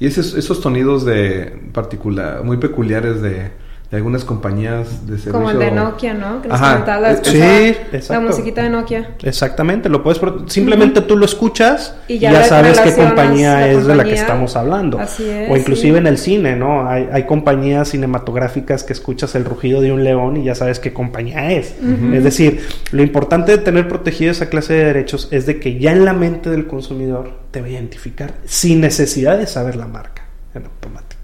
[0.00, 3.50] Y esos, esos sonidos de particular, muy peculiares de,
[3.96, 5.32] algunas compañías de servicio.
[5.32, 6.42] Como el de Nokia, ¿no?
[6.42, 8.12] Que nos la, sí, exacto.
[8.12, 9.14] la musiquita de Nokia.
[9.22, 14.04] Exactamente, lo puedes simplemente tú lo escuchas y ya, sabes qué compañía es de la
[14.04, 14.98] que estamos hablando.
[14.98, 16.88] Así es, o inclusive en el cine, ¿no?
[16.88, 20.92] Hay, hay, compañías cinematográficas que escuchas el rugido de un león y ya sabes qué
[20.92, 21.74] compañía es.
[22.12, 25.92] Es decir, lo importante de tener protegida esa clase de derechos es de que ya
[25.92, 30.22] en la mente del consumidor te va a identificar sin necesidad de saber la marca.
[30.54, 31.14] en automático.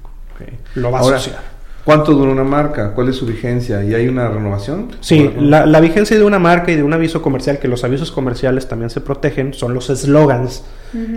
[0.74, 1.42] Lo va a Ahora, asociar.
[1.84, 2.92] ¿Cuánto dura una marca?
[2.92, 3.82] ¿Cuál es su vigencia?
[3.82, 4.88] ¿Y hay una renovación?
[5.00, 8.12] Sí, la, la vigencia de una marca y de un aviso comercial, que los avisos
[8.12, 10.64] comerciales también se protegen, son los eslogans.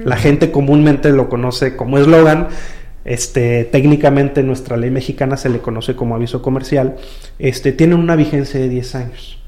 [0.06, 2.48] La gente comúnmente lo conoce como eslogan.
[3.06, 6.96] Este, técnicamente en nuestra ley mexicana se le conoce como aviso comercial.
[7.40, 9.40] Este, tienen una vigencia de 10 años.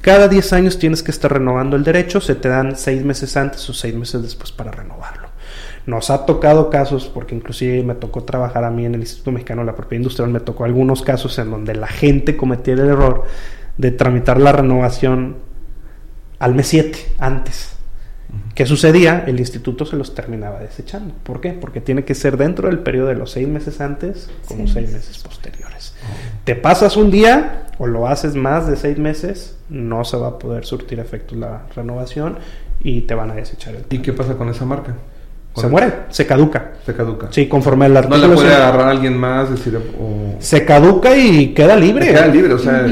[0.00, 3.68] Cada 10 años tienes que estar renovando el derecho, se te dan 6 meses antes
[3.70, 5.19] o 6 meses después para renovarlo.
[5.90, 9.62] Nos ha tocado casos, porque inclusive me tocó trabajar a mí en el Instituto Mexicano
[9.62, 13.24] de la Propiedad Industrial, me tocó algunos casos en donde la gente cometía el error
[13.76, 15.38] de tramitar la renovación
[16.38, 17.72] al mes 7, antes.
[18.54, 19.24] ¿Qué sucedía?
[19.26, 21.12] El instituto se los terminaba desechando.
[21.24, 21.54] ¿Por qué?
[21.54, 24.74] Porque tiene que ser dentro del periodo de los seis meses antes como Sí.
[24.74, 25.94] seis meses posteriores.
[26.44, 30.38] Te pasas un día o lo haces más de seis meses, no se va a
[30.38, 32.38] poder surtir efectos la renovación
[32.80, 34.94] y te van a desechar el ¿Y qué pasa con esa marca?
[35.56, 36.72] Se muere, se caduca.
[36.86, 37.28] Se caduca.
[37.30, 38.28] Sí, conforme al No artículo.
[38.28, 40.36] la puede agarrar alguien más, decir, o...
[40.38, 42.06] Se caduca y queda libre.
[42.08, 42.86] Queda libre, o sea...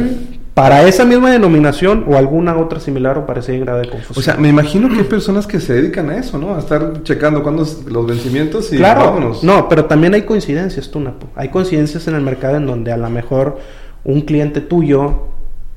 [0.54, 4.18] Para esa misma denominación o alguna otra similar o parecida en grado de confusión.
[4.18, 6.56] O sea, me imagino que hay personas que se dedican a eso, ¿no?
[6.56, 9.44] A estar checando cuándo es los vencimientos y claro, vámonos.
[9.44, 11.28] no, pero también hay coincidencias, tú, Napo.
[11.36, 13.58] Hay coincidencias en el mercado en donde a lo mejor
[14.02, 15.28] un cliente tuyo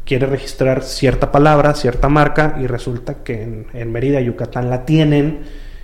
[0.04, 5.42] quiere registrar cierta palabra, cierta marca, y resulta que en, en Mérida, Yucatán la tienen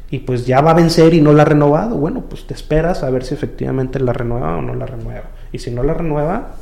[0.09, 1.95] y pues ya va a vencer y no la ha renovado.
[1.97, 5.23] Bueno, pues te esperas a ver si efectivamente la renueva o no la renueva.
[5.51, 6.55] Y si no la renueva,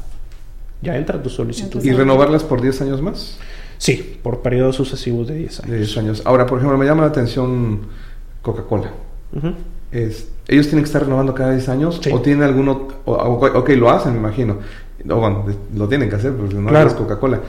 [0.81, 1.83] ya entra tu solicitud.
[1.83, 3.37] ¿Y renovarlas por 10 años más?
[3.77, 5.71] Sí, por periodos sucesivos de 10 años.
[5.71, 6.21] De 10 años.
[6.25, 7.81] Ahora, por ejemplo, me llama la atención
[8.41, 8.91] Coca-Cola.
[9.91, 11.99] Es- ¿Ellos tienen que estar renovando cada 10 años?
[12.03, 12.11] Sí.
[12.13, 12.87] ¿O tienen alguno...?
[13.05, 14.57] o- ok, lo hacen, me imagino.
[15.09, 16.87] O bueno, lo tienen que hacer, porque no Claro.
[16.87, 17.39] es Coca-Cola.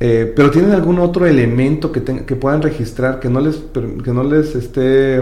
[0.00, 3.56] Eh, pero ¿tienen algún otro elemento que, ten- que puedan registrar que no les,
[4.04, 5.16] que no les esté...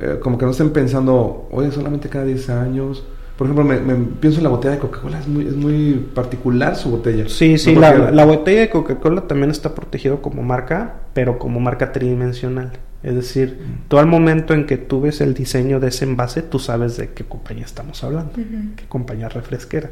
[0.00, 3.04] eh, como que no estén pensando, oye, solamente cada 10 años...
[3.36, 6.76] Por ejemplo, me, me pienso en la botella de Coca-Cola, es muy, es muy particular
[6.76, 7.26] su botella.
[7.26, 11.60] Sí, sí, No la, la botella de Coca-Cola también está protegido como marca, pero como
[11.60, 12.72] marca tridimensional.
[13.02, 16.58] Es decir, tú al momento en que tú ves el diseño de ese envase, tú
[16.58, 19.88] sabes de qué compañía estamos hablando, qué compañía refresquera.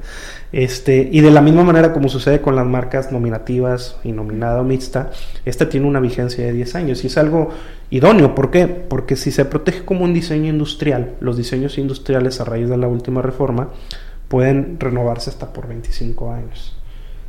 [0.53, 4.65] Este, y de la misma manera como sucede con las marcas nominativas y nominada o
[4.65, 5.11] mixta,
[5.47, 7.49] esta tiene una vigencia de 10 años y es algo
[7.89, 8.35] idóneo.
[8.35, 8.67] ¿Por qué?
[8.67, 12.89] Porque si se protege como un diseño industrial, los diseños industriales a raíz de la
[12.89, 13.71] última reforma
[14.29, 16.77] pueden renovarse hasta por 25 años.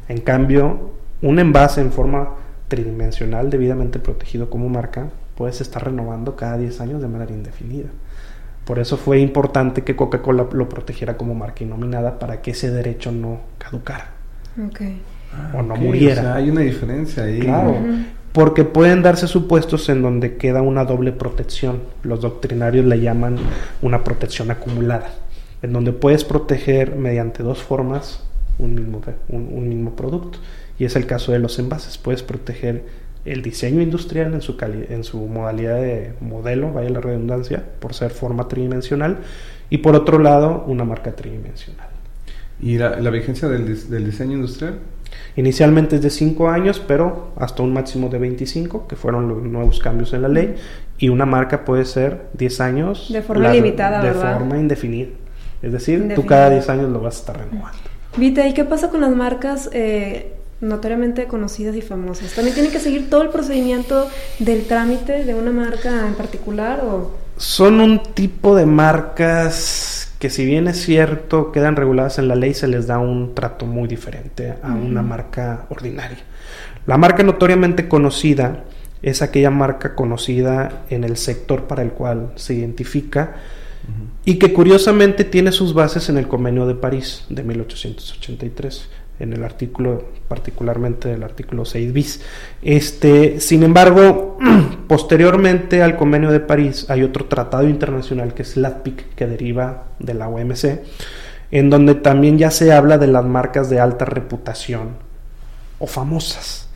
[0.09, 2.31] En cambio, un envase en forma
[2.69, 7.89] tridimensional debidamente protegido como marca puedes estar renovando cada 10 años de manera indefinida.
[8.65, 13.11] Por eso fue importante que Coca-Cola lo protegiera como marca nominada para que ese derecho
[13.11, 14.11] no caducara
[14.67, 14.81] Ok.
[15.55, 16.21] o no muriera.
[16.21, 17.39] o sea, hay una diferencia ahí.
[17.39, 17.75] Claro,
[18.31, 21.81] porque pueden darse supuestos en donde queda una doble protección.
[22.03, 23.37] Los doctrinarios le llaman
[23.81, 25.09] una protección acumulada,
[25.63, 28.23] en donde puedes proteger mediante dos formas
[28.59, 30.39] un mismo, un, un mismo producto.
[30.77, 31.97] Y es el caso de los envases.
[31.97, 32.83] Puedes proteger
[33.25, 37.93] el diseño industrial en su, cali- en su modalidad de modelo, vaya la redundancia, por
[37.93, 39.17] ser forma tridimensional.
[39.69, 41.87] Y por otro lado, una marca tridimensional.
[42.61, 44.79] ¿Y la, la vigencia del, dis- del diseño industrial?
[45.35, 49.79] Inicialmente es de 5 años, pero hasta un máximo de 25, que fueron los nuevos
[49.79, 50.55] cambios en la ley.
[50.97, 53.09] Y una marca puede ser 10 años.
[53.11, 54.37] De forma limitada, De ¿verdad?
[54.37, 55.09] forma indefinida.
[55.61, 57.88] Es decir, tú cada 10 años lo vas a estar renovando.
[58.17, 62.33] Vita, ¿y qué pasa con las marcas eh, notoriamente conocidas y famosas?
[62.33, 67.11] ¿También tienen que seguir todo el procedimiento del trámite de una marca en particular o...?
[67.37, 72.53] Son un tipo de marcas que si bien es cierto quedan reguladas en la ley,
[72.53, 76.17] se les da un trato muy diferente a una marca ordinaria.
[76.85, 78.63] La marca notoriamente conocida
[79.01, 83.35] es aquella marca conocida en el sector para el cual se identifica
[84.25, 89.43] y que curiosamente tiene sus bases en el Convenio de París de 1883, en el
[89.43, 92.21] artículo, particularmente el artículo 6 bis.
[92.61, 94.37] Este, sin embargo,
[94.87, 100.13] posteriormente al Convenio de París hay otro tratado internacional que es LATPIC, que deriva de
[100.13, 100.81] la OMC,
[101.51, 105.08] en donde también ya se habla de las marcas de alta reputación
[105.79, 106.67] o famosas.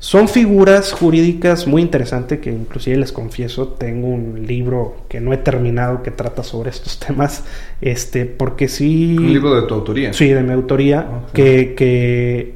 [0.00, 5.36] Son figuras jurídicas muy interesantes que inclusive les confieso, tengo un libro que no he
[5.36, 7.44] terminado que trata sobre estos temas,
[7.80, 9.16] este, porque sí...
[9.18, 10.12] Un libro de tu autoría.
[10.12, 12.54] Sí, de mi autoría, que, que,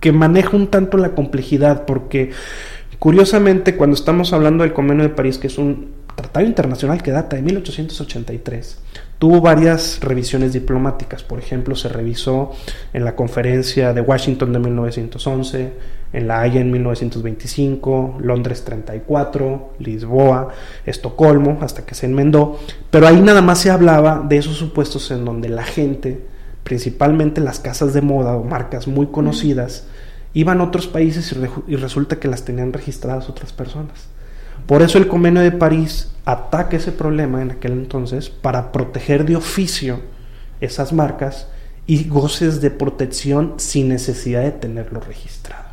[0.00, 2.30] que maneja un tanto la complejidad, porque
[2.98, 7.36] curiosamente cuando estamos hablando del Convenio de París, que es un tratado internacional que data
[7.36, 8.78] de 1883
[9.18, 11.22] tuvo varias revisiones diplomáticas.
[11.22, 12.52] Por ejemplo, se revisó
[12.92, 15.72] en la conferencia de Washington de 1911,
[16.12, 20.48] en La Haya en 1925, Londres 34, Lisboa,
[20.86, 22.58] Estocolmo, hasta que se enmendó.
[22.90, 26.24] Pero ahí nada más se hablaba de esos supuestos en donde la gente,
[26.64, 29.86] principalmente las casas de moda o marcas muy conocidas,
[30.32, 31.34] iban a otros países
[31.66, 34.08] y, resulta que las tenían registradas otras personas.
[34.68, 39.34] Por eso el convenio de París ataca ese problema en aquel entonces para proteger de
[39.34, 40.00] oficio
[40.60, 41.48] esas marcas
[41.86, 45.64] y goces de protección sin necesidad de tenerlo registrado.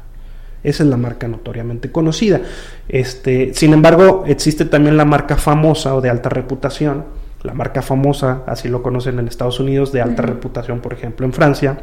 [0.64, 2.40] Esa es la marca notoriamente conocida.
[2.88, 7.04] Este, sin embargo, existe también la marca famosa o de alta reputación.
[7.44, 11.34] La marca famosa, así lo conocen en Estados Unidos, de alta reputación, por ejemplo, en
[11.34, 11.82] Francia,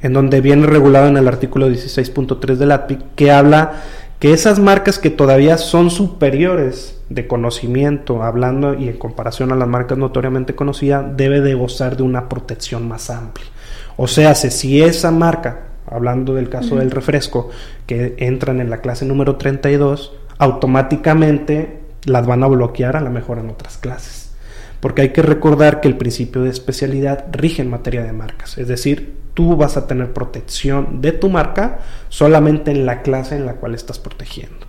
[0.00, 3.82] en donde viene regulado en el artículo 16.3 del ATPIC, que habla
[4.20, 9.66] que esas marcas que todavía son superiores de conocimiento, hablando y en comparación a las
[9.66, 13.46] marcas notoriamente conocidas, debe de gozar de una protección más amplia.
[13.96, 17.48] O sea, si esa marca, hablando del caso del refresco,
[17.86, 23.38] que entran en la clase número 32, automáticamente las van a bloquear a lo mejor
[23.38, 24.29] en otras clases.
[24.80, 28.66] Porque hay que recordar que el principio de especialidad rige en materia de marcas, es
[28.68, 31.78] decir, tú vas a tener protección de tu marca
[32.08, 34.66] solamente en la clase en la cual estás protegiendo.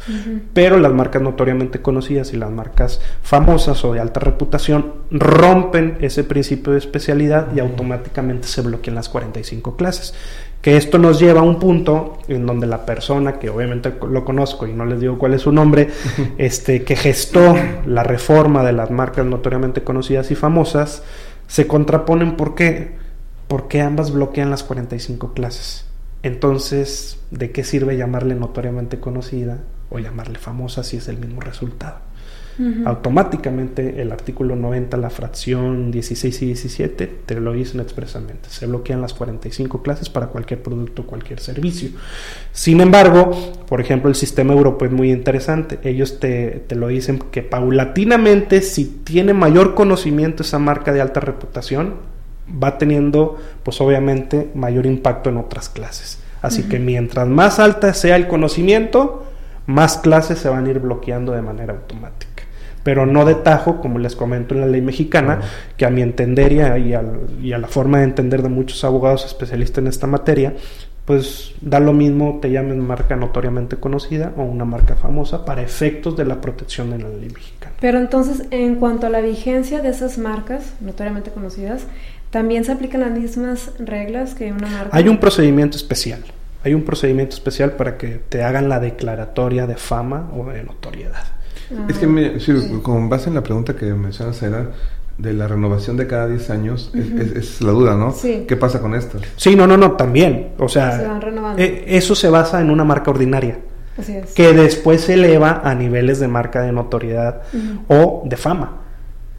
[0.54, 6.24] Pero las marcas notoriamente conocidas y las marcas famosas o de alta reputación rompen ese
[6.24, 10.14] principio de especialidad y automáticamente se bloquean las 45 clases.
[10.62, 14.68] Que esto nos lleva a un punto en donde la persona, que obviamente lo conozco
[14.68, 15.90] y no les digo cuál es su nombre,
[16.38, 17.56] este, que gestó
[17.86, 21.04] la reforma de las marcas notoriamente conocidas y famosas,
[21.48, 23.02] se contraponen porque
[23.52, 25.86] porque ambas bloquean las 45 clases.
[26.24, 29.60] Entonces, ¿de qué sirve llamarle notoriamente conocida
[29.90, 31.98] o llamarle famosa si es el mismo resultado?
[32.86, 38.50] Automáticamente el artículo 90, la fracción 16 y 17, te lo dicen expresamente.
[38.50, 41.90] Se bloquean las 45 clases para cualquier producto, cualquier servicio.
[42.52, 43.32] Sin embargo,
[43.68, 45.80] por ejemplo, el sistema europeo es muy interesante.
[45.84, 51.20] Ellos te, te lo dicen que paulatinamente, si tiene mayor conocimiento esa marca de alta
[51.20, 51.96] reputación,
[52.62, 56.20] va teniendo, pues obviamente, mayor impacto en otras clases.
[56.42, 59.26] Así que mientras más alta sea el conocimiento,
[59.68, 62.31] más clases se van a ir bloqueando de manera automática.
[62.84, 65.40] Pero no de tajo, como les comento en la ley mexicana,
[65.78, 69.26] que a mi entender y a, y a, la forma de entender de muchos abogados
[69.26, 70.54] especialistas en esta materia,
[71.06, 76.16] pues da lo mismo te llamen marca notoriamente conocida o una marca famosa para efectos
[76.16, 77.74] de la protección de la ley mexicana.
[77.80, 81.86] Pero entonces, en cuanto a la vigencia de esas marcas notoriamente conocidas,
[82.32, 84.96] ¿También se aplican las mismas reglas que una marca?
[84.96, 86.24] Hay un procedimiento especial.
[86.64, 91.26] Hay un procedimiento especial para que te hagan la declaratoria de fama o de notoriedad.
[91.88, 94.72] Es que, con base en la pregunta que mencionas, era
[95.18, 98.12] de la renovación de cada 10 años, es, la duda, ¿no?
[98.12, 98.46] Sí.
[98.48, 99.20] ¿Qué pasa con esto?
[99.36, 100.54] Sí, no, no, no, también.
[100.58, 101.20] O sea,
[101.58, 103.60] eh, eso se basa en una marca ordinaria.
[103.98, 104.34] Así es.
[104.34, 107.42] Que después se eleva a niveles de marca de notoriedad
[107.88, 108.78] o de fama.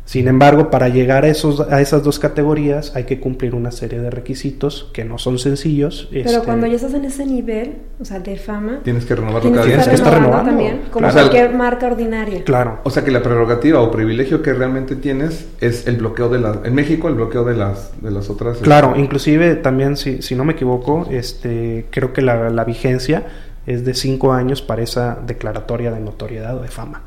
[0.04, 4.00] Sin embargo, para llegar a, esos, a esas dos categorías hay que cumplir una serie
[4.00, 6.08] de requisitos que no son sencillos.
[6.10, 9.50] Pero este, cuando ya estás en ese nivel, o sea, de fama, tienes que renovarlo
[9.52, 9.76] cada día.
[9.76, 12.42] Tienes que estar renovando también, como cualquier marca ordinaria.
[12.44, 12.80] Claro.
[12.82, 16.58] O sea, que la prerrogativa o privilegio que realmente tienes es el bloqueo de las,
[16.64, 18.58] en México el bloqueo de las, de las otras.
[18.58, 23.24] Claro, este, inclusive también, si, si no me equivoco, este, creo que la, la vigencia
[23.66, 27.02] es de cinco años para esa declaratoria de notoriedad o de fama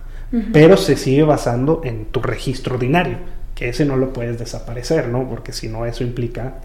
[0.52, 3.18] pero se sigue basando en tu registro ordinario,
[3.54, 5.30] que ese no lo puedes desaparecer, ¿no?
[5.30, 6.56] Porque si no, eso implica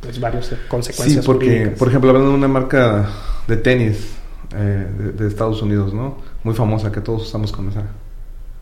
[0.00, 1.24] pues varias consecuencias.
[1.24, 3.08] Sí, porque, por ejemplo, hablando de una marca
[3.46, 4.14] de tenis
[4.54, 6.18] eh, de, Estados Unidos, ¿no?
[6.42, 7.86] Muy famosa, que todos usamos con esa,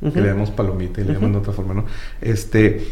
[0.01, 1.85] que le llamamos palomita y le llaman de otra forma, ¿no?
[2.21, 2.87] Este,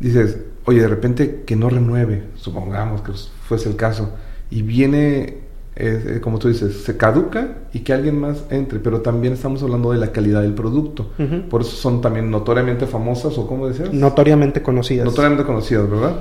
[0.00, 3.12] dices, oye, de repente que no renueve, supongamos que
[3.46, 4.14] fuese el caso,
[4.50, 5.41] y viene
[5.74, 9.92] eh, como tú dices, se caduca y que alguien más entre, pero también estamos hablando
[9.92, 11.10] de la calidad del producto.
[11.48, 13.92] Por eso son también notoriamente famosas o cómo decías?
[13.92, 15.06] Notoriamente conocidas.
[15.06, 16.16] Notoriamente conocidas, ¿verdad?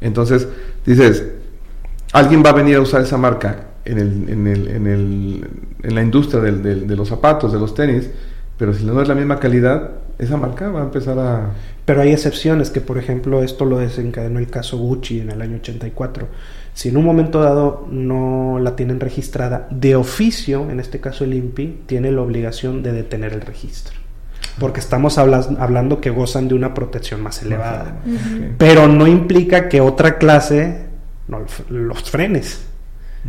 [0.00, 0.48] Entonces,
[0.84, 1.24] dices,
[2.12, 5.48] alguien va a venir a usar esa marca en, el, en, el, en, el,
[5.82, 8.10] en la industria de los zapatos, de los tenis,
[8.56, 11.50] pero si no es la misma calidad, esa marca va a empezar a...
[11.84, 15.56] Pero hay excepciones, que por ejemplo esto lo desencadenó el caso Gucci en el año
[15.56, 16.28] 84
[16.78, 21.34] si en un momento dado no la tienen registrada, de oficio, en este caso el
[21.34, 23.98] INPI, tiene la obligación de detener el registro.
[24.60, 27.96] Porque estamos hablando que gozan de una protección más elevada.
[28.58, 30.86] Pero no implica que otra clase
[31.26, 32.67] no, los frenes.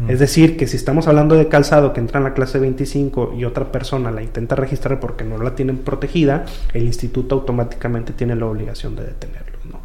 [0.08, 3.44] Es decir, que si estamos hablando de calzado que entra en la clase 25 y
[3.44, 8.46] otra persona la intenta registrar porque no la tienen protegida, el instituto automáticamente tiene la
[8.46, 9.60] obligación de detenerlo.
[9.70, 9.80] ¿no?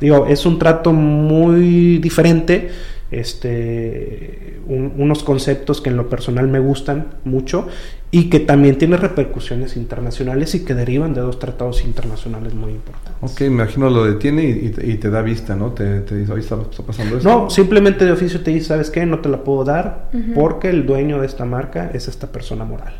[0.00, 2.70] Digo, es un trato muy diferente
[3.10, 7.66] este, unos conceptos que en lo personal me gustan mucho
[8.12, 13.12] y que también tiene repercusiones internacionales y que derivan de dos tratados internacionales muy importantes.
[13.20, 15.72] Ok, me imagino lo detiene y, te da vista, ¿no?
[15.72, 16.56] Te, dice, ahí está,
[16.86, 17.28] pasando esto.
[17.28, 19.06] No, simplemente de oficio te dice, ¿sabes qué?
[19.06, 22.94] No te la puedo dar porque el dueño de esta marca es esta persona moral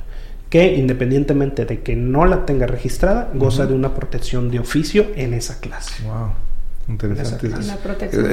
[0.48, 5.32] que independientemente de que no la tenga registrada, goza de una protección de oficio en
[5.32, 6.02] esa clase.
[6.02, 6.49] Wow.
[6.90, 7.48] Interesante.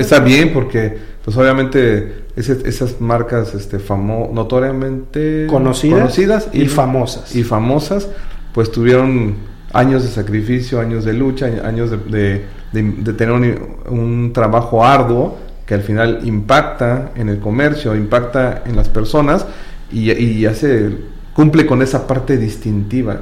[0.02, 7.36] está bien porque, pues obviamente, esas marcas este, famo notoriamente conocidas, y, famosas.
[7.36, 8.08] Y famosas,
[8.54, 9.36] pues tuvieron
[9.74, 16.22] años de sacrificio, años de lucha, años de, tener un, trabajo arduo que al final
[16.24, 19.46] impacta en el comercio, impacta en las personas
[19.92, 20.98] y, y hace,
[21.36, 23.20] cumple con esa parte distintiva.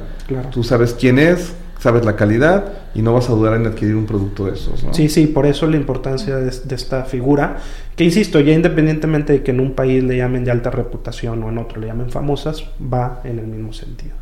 [0.50, 2.64] Tú sabes quién es, sabes la calidad
[2.94, 4.82] y no vas a dudar en adquirir un producto de esos.
[4.82, 4.94] ¿no?
[4.94, 7.58] Sí, sí, por eso la importancia de, esta figura,
[7.94, 11.48] que insisto, ya independientemente de que en un país le llamen de alta reputación o
[11.48, 14.14] en otro le llamen famosas, va en el mismo sentido.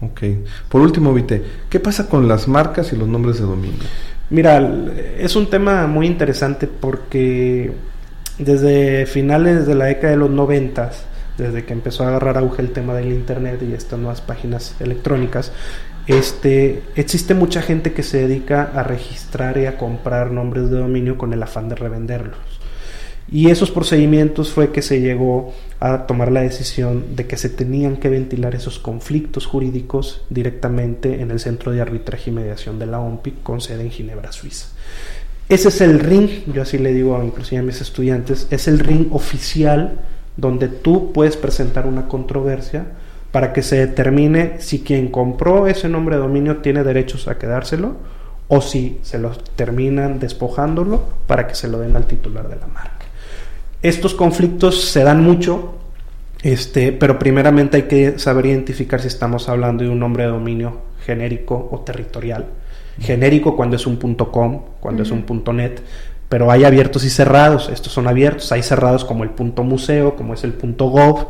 [0.00, 0.22] Ok.
[0.68, 3.84] Por último, Vite, ¿qué pasa con las marcas y los nombres de dominio?
[4.28, 4.58] Mira,
[5.18, 7.72] es un tema muy interesante porque
[8.38, 11.04] desde finales de la década de los noventas,
[11.38, 15.52] desde que empezó a agarrar auge el tema del internet y estas nuevas páginas electrónicas,
[16.06, 21.18] este, existe mucha gente que se dedica a registrar y a comprar nombres de dominio
[21.18, 22.38] con el afán de revenderlos.
[23.30, 27.96] Y esos procedimientos fue que se llegó a tomar la decisión de que se tenían
[27.96, 33.00] que ventilar esos conflictos jurídicos directamente en el Centro de Arbitraje y Mediación de la
[33.00, 34.68] OMPI con sede en Ginebra, Suiza.
[35.48, 39.08] Ese es el ring, yo así le digo inclusive a mis estudiantes, es el ring
[39.10, 40.00] oficial
[40.36, 42.86] donde tú puedes presentar una controversia
[43.36, 47.96] para que se determine si quien compró ese nombre de dominio tiene derechos a quedárselo
[48.48, 52.66] o si se lo terminan despojándolo para que se lo den al titular de la
[52.66, 53.04] marca.
[53.82, 55.74] Estos conflictos se dan mucho,
[56.42, 60.78] este, pero primeramente hay que saber identificar si estamos hablando de un nombre de dominio
[61.04, 62.46] genérico o territorial.
[62.98, 65.82] Genérico cuando es un .com, cuando es un .net,
[66.30, 67.68] pero hay abiertos y cerrados.
[67.68, 71.26] Estos son abiertos, hay cerrados como el punto museo, como es el punto .gov,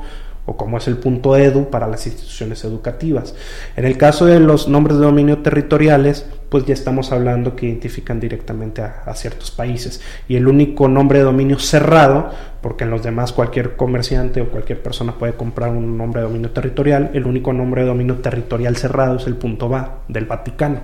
[0.46, 3.34] o como es el punto edu para las instituciones educativas.
[3.76, 8.20] En el caso de los nombres de dominio territoriales, pues ya estamos hablando que identifican
[8.20, 10.00] directamente a, ciertos países.
[10.28, 12.30] Y el único nombre de dominio cerrado,
[12.62, 16.50] porque en los demás cualquier comerciante o cualquier persona puede comprar un nombre de dominio
[16.50, 20.80] territorial, el único nombre de dominio territorial cerrado es el punto va del Vaticano.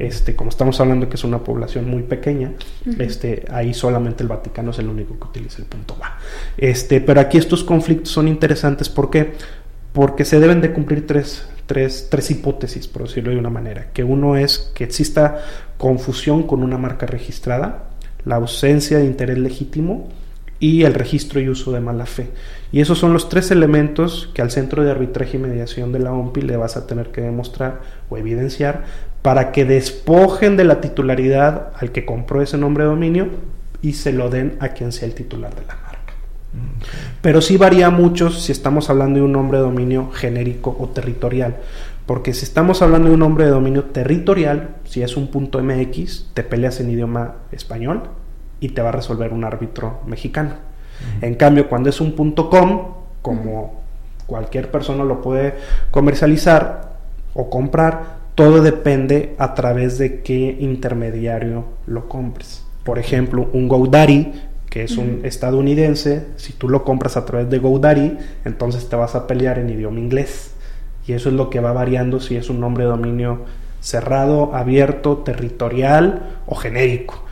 [0.00, 2.54] Este, como estamos hablando que es una población muy pequeña,
[2.98, 6.16] este, ahí solamente el Vaticano es el único que utiliza el punto va.
[6.56, 9.10] Este, pero aquí estos conflictos son interesantes ¿por
[9.92, 13.88] porque se deben de cumplir tres, tres, tres hipótesis, por decirlo de una manera.
[13.92, 15.42] Que uno es que exista
[15.76, 17.90] confusión con una marca registrada,
[18.24, 20.08] la ausencia de interés legítimo
[20.60, 22.30] y el registro y uso de mala fe.
[22.70, 26.12] Y esos son los tres elementos que al Centro de Arbitraje y Mediación de la
[26.12, 28.84] OMPI le vas a tener que demostrar o evidenciar
[29.22, 33.28] para que despojen de la titularidad al que compró ese nombre de dominio
[33.82, 35.90] y se lo den a quien sea el titular de la marca.
[37.20, 41.56] Pero sí varía mucho si estamos hablando de un nombre de dominio genérico o territorial.
[42.06, 46.30] Porque si estamos hablando de un nombre de dominio territorial, si es un punto MX,
[46.34, 48.02] te peleas en idioma español
[48.58, 50.54] y te va a resolver un árbitro mexicano.
[51.20, 53.80] En cambio, cuando es un punto com, como
[54.26, 55.54] cualquier persona lo puede
[55.90, 56.96] comercializar
[57.34, 62.64] o comprar, todo depende a través de qué intermediario lo compres.
[62.84, 64.32] Por ejemplo, un GoDaddy,
[64.68, 69.14] que es un estadounidense, si tú lo compras a través de GoDaddy, entonces te vas
[69.14, 70.54] a pelear en idioma inglés.
[71.06, 73.44] Y eso es lo que va variando si es un nombre de dominio
[73.80, 77.24] cerrado, abierto, territorial o genérico.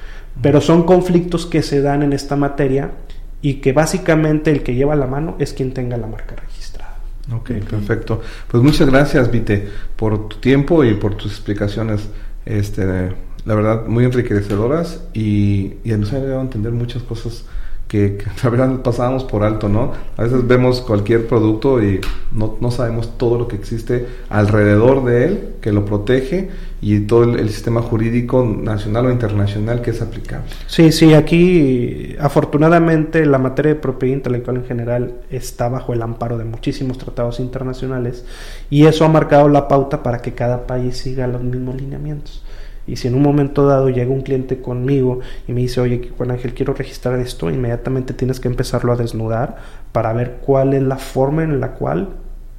[0.42, 2.92] Pero son conflictos que se dan en esta materia
[3.40, 6.34] y que básicamente el que lleva la mano es quien tenga la marca
[7.32, 8.22] Ok, perfecto.
[8.50, 12.08] Pues muchas gracias, Vite, por tu tiempo y por tus explicaciones.
[12.46, 12.84] Este,
[13.44, 17.44] la verdad, muy enriquecedoras y, y nos han ayudado a entender muchas cosas
[17.88, 19.92] que, la verdad pasábamos por alto, ¿no?
[20.16, 22.00] A veces vemos cualquier producto y
[22.32, 27.24] no, no, sabemos todo lo que existe alrededor de él, que lo protege, y todo
[27.24, 30.46] el, sistema jurídico nacional o internacional que es aplicable.
[30.66, 36.38] Sí, sí, aquí afortunadamente la materia de propiedad intelectual en general está bajo el amparo
[36.38, 38.24] de muchísimos tratados internacionales
[38.70, 42.44] y eso ha marcado la pauta para que cada país siga los mismos lineamientos.
[42.88, 46.30] Y si en un momento dado llega un cliente conmigo y me dice, oye, Juan
[46.30, 49.58] Ángel, quiero registrar esto, inmediatamente tienes que empezarlo a desnudar
[49.92, 52.08] para ver cuál es la forma en la cual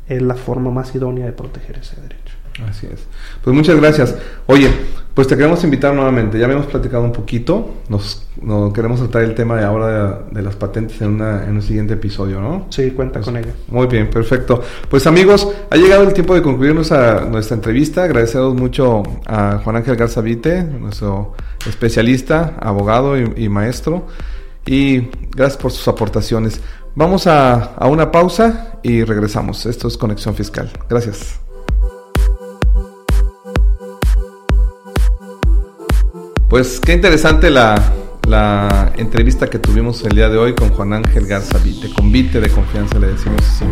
[0.08, 2.36] es la forma más idónea de proteger ese derecho.
[2.68, 3.06] Así es.
[3.44, 4.16] Pues muchas gracias.
[4.46, 4.70] Oye,
[5.14, 6.38] pues te queremos invitar nuevamente.
[6.38, 7.76] Ya habíamos platicado un poquito.
[7.90, 8.28] Nos,
[8.74, 12.40] queremos tratar el tema de ahora de, las patentes en, una, en un siguiente episodio,
[12.40, 12.68] ¿no?
[12.70, 13.54] Sí, cuenta con ella.
[13.68, 14.62] Muy bien, perfecto.
[14.90, 18.04] Pues amigos, ha llegado el tiempo de concluir nuestra, nuestra entrevista.
[18.04, 21.34] Agradecemos mucho a Juan Ángel Garzavite, nuestro
[21.68, 24.08] especialista, abogado y, maestro.
[24.66, 26.62] Y gracias por sus aportaciones.
[26.96, 29.66] Vamos a, a una pausa y regresamos.
[29.66, 30.72] Esto es Conexión Fiscal.
[30.90, 31.40] Gracias.
[36.50, 37.76] Pues qué interesante la,
[38.30, 42.40] la, entrevista que tuvimos el día de hoy con Juan Ángel Garza Vite, con Vite
[42.40, 43.66] de confianza le decimos así.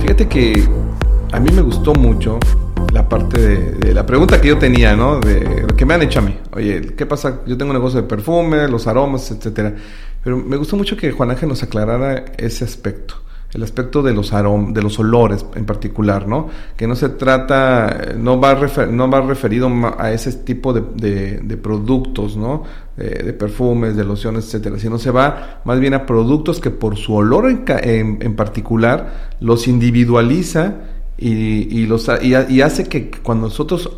[0.00, 0.68] Fíjate que
[1.32, 2.38] a mí me gustó mucho
[2.92, 5.18] la parte de, la pregunta que yo tenía, ¿no?
[5.18, 6.38] De lo que me han hecho a mí.
[6.52, 7.40] Oye, ¿qué pasa?
[7.46, 9.74] Yo tengo un negocio de perfume, los aromas, etcétera.
[10.22, 13.16] Pero me gustó mucho que Juan Ángel nos aclarara ese aspecto
[13.54, 16.48] el aspecto de los arom de los olores en particular, ¿no?
[16.76, 18.58] Que no se trata, no va,
[18.90, 22.64] no va referido a ese tipo de, de, productos, ¿no?
[22.96, 27.14] de perfumes, de lociones, etcétera, sino se va más bien a productos que por su
[27.14, 30.74] olor en, en, particular los individualiza
[31.16, 33.90] y, y los, y, hace que cuando nosotros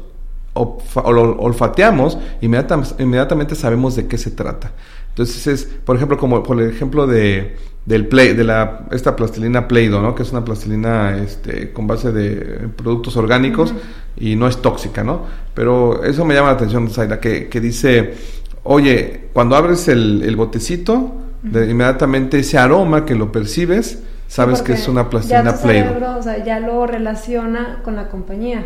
[0.55, 4.73] olfateamos, inmediatamente sabemos de qué se trata.
[5.11, 9.67] Entonces es, por ejemplo, como por el ejemplo de del play, de la esta plastilina
[9.67, 10.15] Play-Doh, ¿no?
[10.15, 13.75] Que es una plastilina este, con base de productos orgánicos
[14.17, 15.25] y no es tóxica, ¿no?
[15.55, 18.15] Pero eso me llama la atención, Zaira, que, que dice,
[18.65, 24.75] oye, cuando abres el, el botecito, de, inmediatamente ese aroma que lo percibes, sabes que
[24.75, 26.19] es una plastilina Play-Doh.
[26.19, 28.65] O sea, ya lo relaciona con la compañía.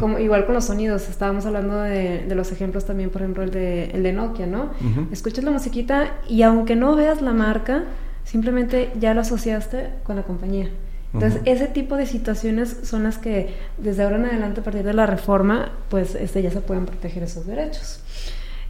[0.00, 3.50] Como, igual con los sonidos, estábamos hablando de, de, los ejemplos también, por ejemplo, el
[3.50, 4.70] de, el de Nokia, ¿no?
[5.10, 7.84] Escuchas la musiquita y aunque no veas la marca,
[8.24, 10.68] simplemente ya lo asociaste con la compañía.
[11.14, 14.94] Entonces, ese tipo de situaciones son las que desde ahora en adelante, a partir de
[14.94, 18.00] la reforma, pues este, ya se pueden proteger esos derechos.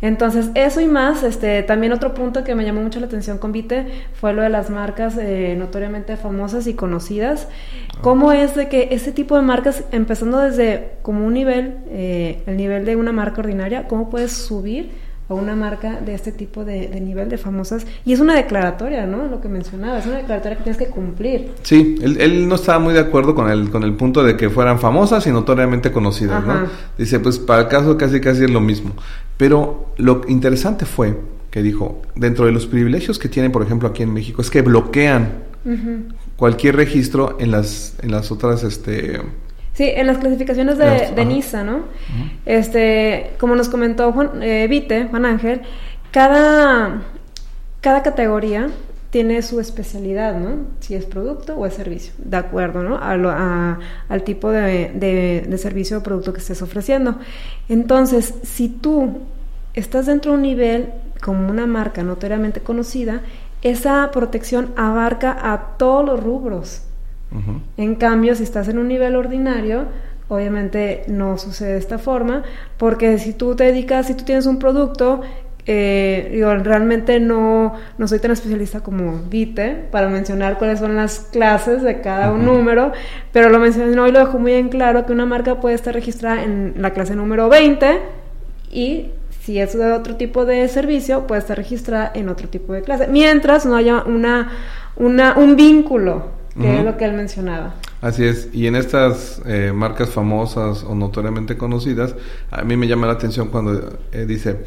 [0.03, 3.53] Entonces, eso y más, este, también otro punto que me llamó mucho la atención con
[3.53, 3.87] Vite
[4.21, 7.47] fue lo de las marcas eh, notoriamente famosas y conocidas.
[8.01, 12.57] ¿Cómo es de que ese tipo de marcas, empezando desde como un nivel, eh, el
[12.57, 14.91] nivel de una marca ordinaria, cómo puedes subir
[15.29, 17.87] a una marca de este tipo de, nivel de famosas.
[18.05, 19.29] Y es una declaratoria, ¿no?
[19.29, 21.53] Lo que mencionaba, es una declaratoria que tienes que cumplir.
[21.63, 24.81] Sí, él, no estaba muy de acuerdo con el, con el punto de que fueran
[24.81, 26.67] famosas y notoriamente conocidas, ¿no?
[26.99, 28.95] Dice, pues para el caso casi casi es lo mismo.
[29.43, 31.19] Pero lo interesante fue
[31.51, 34.63] que dijo, dentro de los privilegios que tienen, por ejemplo, aquí en México, es que
[34.63, 35.33] bloquean
[36.37, 39.21] cualquier registro en las, en las otras este,
[39.73, 41.87] Sí, en las clasificaciones de, NISA, ¿no?
[42.47, 45.63] Este, como nos comentó Juan, eh, Vite, Juan Ángel,
[46.13, 47.03] cada,
[47.81, 48.69] cada categoría
[49.13, 50.69] tiene su especialidad, ¿no?
[50.81, 52.97] Si es producto o es servicio, de acuerdo, ¿no?
[52.97, 57.19] A al tipo de, de, servicio o producto que estés ofreciendo.
[57.69, 59.19] Entonces, si tú
[59.75, 60.89] estás dentro de un nivel
[61.21, 63.21] como una marca notoriamente conocida,
[63.61, 66.83] esa protección abarca a todos los rubros.
[67.77, 69.89] En cambio, si estás en un nivel ordinario,
[70.29, 72.45] obviamente no sucede de esta forma,
[72.79, 75.21] porque si tú te dedicas, si tú tienes un producto,
[75.67, 81.83] eh, realmente no, no soy tan especialista como Vite para mencionar cuáles son las clases
[81.83, 82.93] de cada un número,
[83.33, 86.43] pero lo mencionó y lo dejo muy en claro que una marca puede estar registrada
[86.43, 88.01] en la clase número 20
[88.71, 89.11] y
[89.45, 93.09] si es de otro tipo de servicio, puede estar registrada en otro tipo de clase,
[93.09, 94.53] mientras no haya una,
[94.97, 97.75] una, un vínculo que es lo que él mencionaba.
[98.03, 102.15] Así es, y en estas eh, marcas famosas o notoriamente conocidas,
[102.51, 104.65] a mí me llama la atención cuando eh, dice,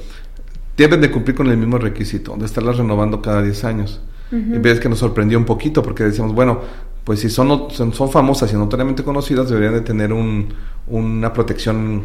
[0.78, 4.01] deben de cumplir con el mismo requisito, de estarlas renovando cada 10 años.
[4.32, 6.59] Y ves que nos sorprendió un poquito porque decíamos, bueno,
[7.03, 10.47] pues si son, son, son famosas y notoriamente conocidas, deberían de tener un,
[10.88, 12.03] una protección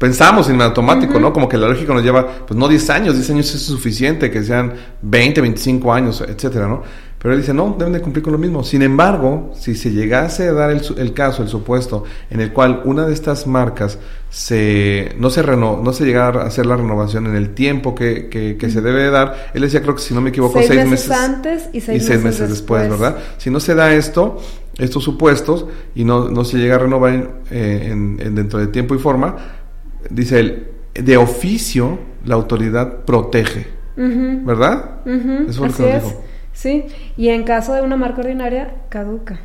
[0.00, 1.30] pensamos en automático, ¿no?
[1.30, 4.42] Como que la lógica nos lleva, pues no 10 años, 10 años es suficiente, que
[4.42, 6.82] sean 20, 25 años, etcétera, ¿no?
[7.22, 8.64] Pero él dice, no, deben de cumplir con lo mismo.
[8.64, 13.06] Sin embargo, si se llegase a dar el, caso, el supuesto, en el cual una
[13.06, 13.98] de estas marcas
[14.30, 18.30] se, no, se reno, no se llegara a hacer la renovación en el tiempo que,
[18.30, 21.68] que, se debe dar, él decía, creo que si no me equivoco, seis, meses, antes
[21.74, 23.18] y seis, meses, después, ¿verdad?
[23.36, 24.40] Si no se da esto,
[24.78, 28.98] estos supuestos, y no, no se llega a renovar eh, en, dentro de tiempo y
[28.98, 29.36] forma,
[30.08, 35.00] dice él, de oficio la autoridad protege, ¿verdad?
[35.46, 36.29] Eso es lo que dijo.
[36.60, 36.84] Sí,
[37.16, 39.40] y en caso de una marca ordinaria, caduca.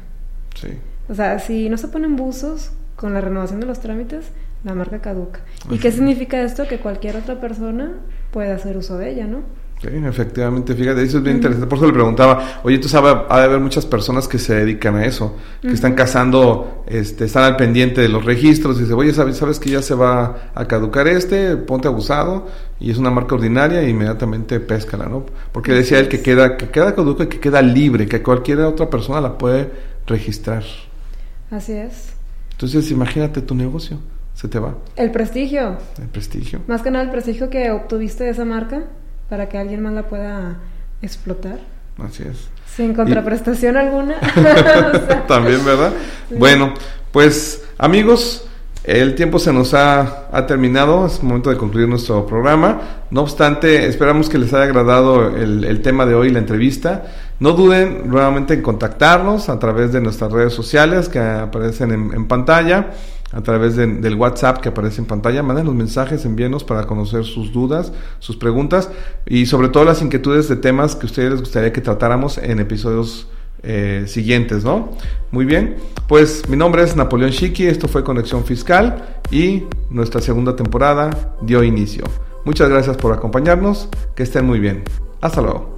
[0.54, 0.68] Sí.
[1.08, 4.32] O sea, si no se ponen buzos con la renovación de los trámites,
[4.66, 5.40] La marca caduca.
[5.70, 6.68] ¿Y qué significa esto?
[6.68, 7.94] Que cualquier otra persona
[8.32, 9.44] puede hacer uso de ella, ¿no?
[9.82, 11.68] Sí, efectivamente, fíjate, eso es bien interesante.
[11.68, 14.96] Por eso le preguntaba, oye, tú sabes, ha de haber muchas personas que se dedican
[14.96, 19.14] a eso, que están cazando, este, están al pendiente de los registros y dicen, oye,
[19.14, 21.58] ¿sabes, sabes que ya se va a caducar este?
[21.58, 22.48] Ponte abusado
[22.80, 25.26] y es una marca ordinaria e inmediatamente péscala, ¿no?
[25.52, 28.90] Porque decía él que queda, que queda caduca y que queda libre, que cualquier otra
[28.90, 29.70] persona la puede
[30.08, 30.64] registrar.
[31.52, 32.14] Así es.
[32.52, 34.00] Entonces, imagínate tu negocio,
[34.34, 34.76] se te va.
[34.96, 35.78] El prestigio.
[36.02, 36.62] El prestigio.
[36.68, 38.86] Más que nada el prestigio que obtuviste de esa marca
[39.30, 40.58] para que alguien más la pueda
[41.02, 41.60] explotar.
[42.04, 42.50] Así es.
[42.76, 44.16] Sin contraprestación alguna.
[45.28, 45.94] También, ¿verdad?
[46.38, 46.74] Bueno,
[47.12, 48.46] pues amigos,
[48.84, 52.82] el tiempo se nos ha, ha, terminado, es momento de concluir nuestro programa.
[53.10, 57.06] No obstante, esperamos que les haya agradado el, el, tema de hoy, la entrevista.
[57.40, 62.28] No duden nuevamente en contactarnos a través de nuestras redes sociales que aparecen en, en
[62.28, 62.92] pantalla
[63.32, 65.44] a través de, del WhatsApp que aparece en pantalla.
[65.44, 68.90] Manden los mensajes, envíenos para conocer sus dudas, sus preguntas
[69.26, 72.60] y sobre todo las inquietudes de temas que a ustedes les gustaría que tratáramos en
[72.60, 73.28] episodios
[73.64, 74.92] eh, siguientes, ¿no?
[75.32, 80.56] Muy bien, pues mi nombre es Napoleón Chiqui, esto fue Conexión Fiscal y nuestra segunda
[80.56, 82.04] temporada dio inicio.
[82.44, 84.84] Muchas gracias por acompañarnos, que estén muy bien.
[85.20, 85.76] Hasta luego.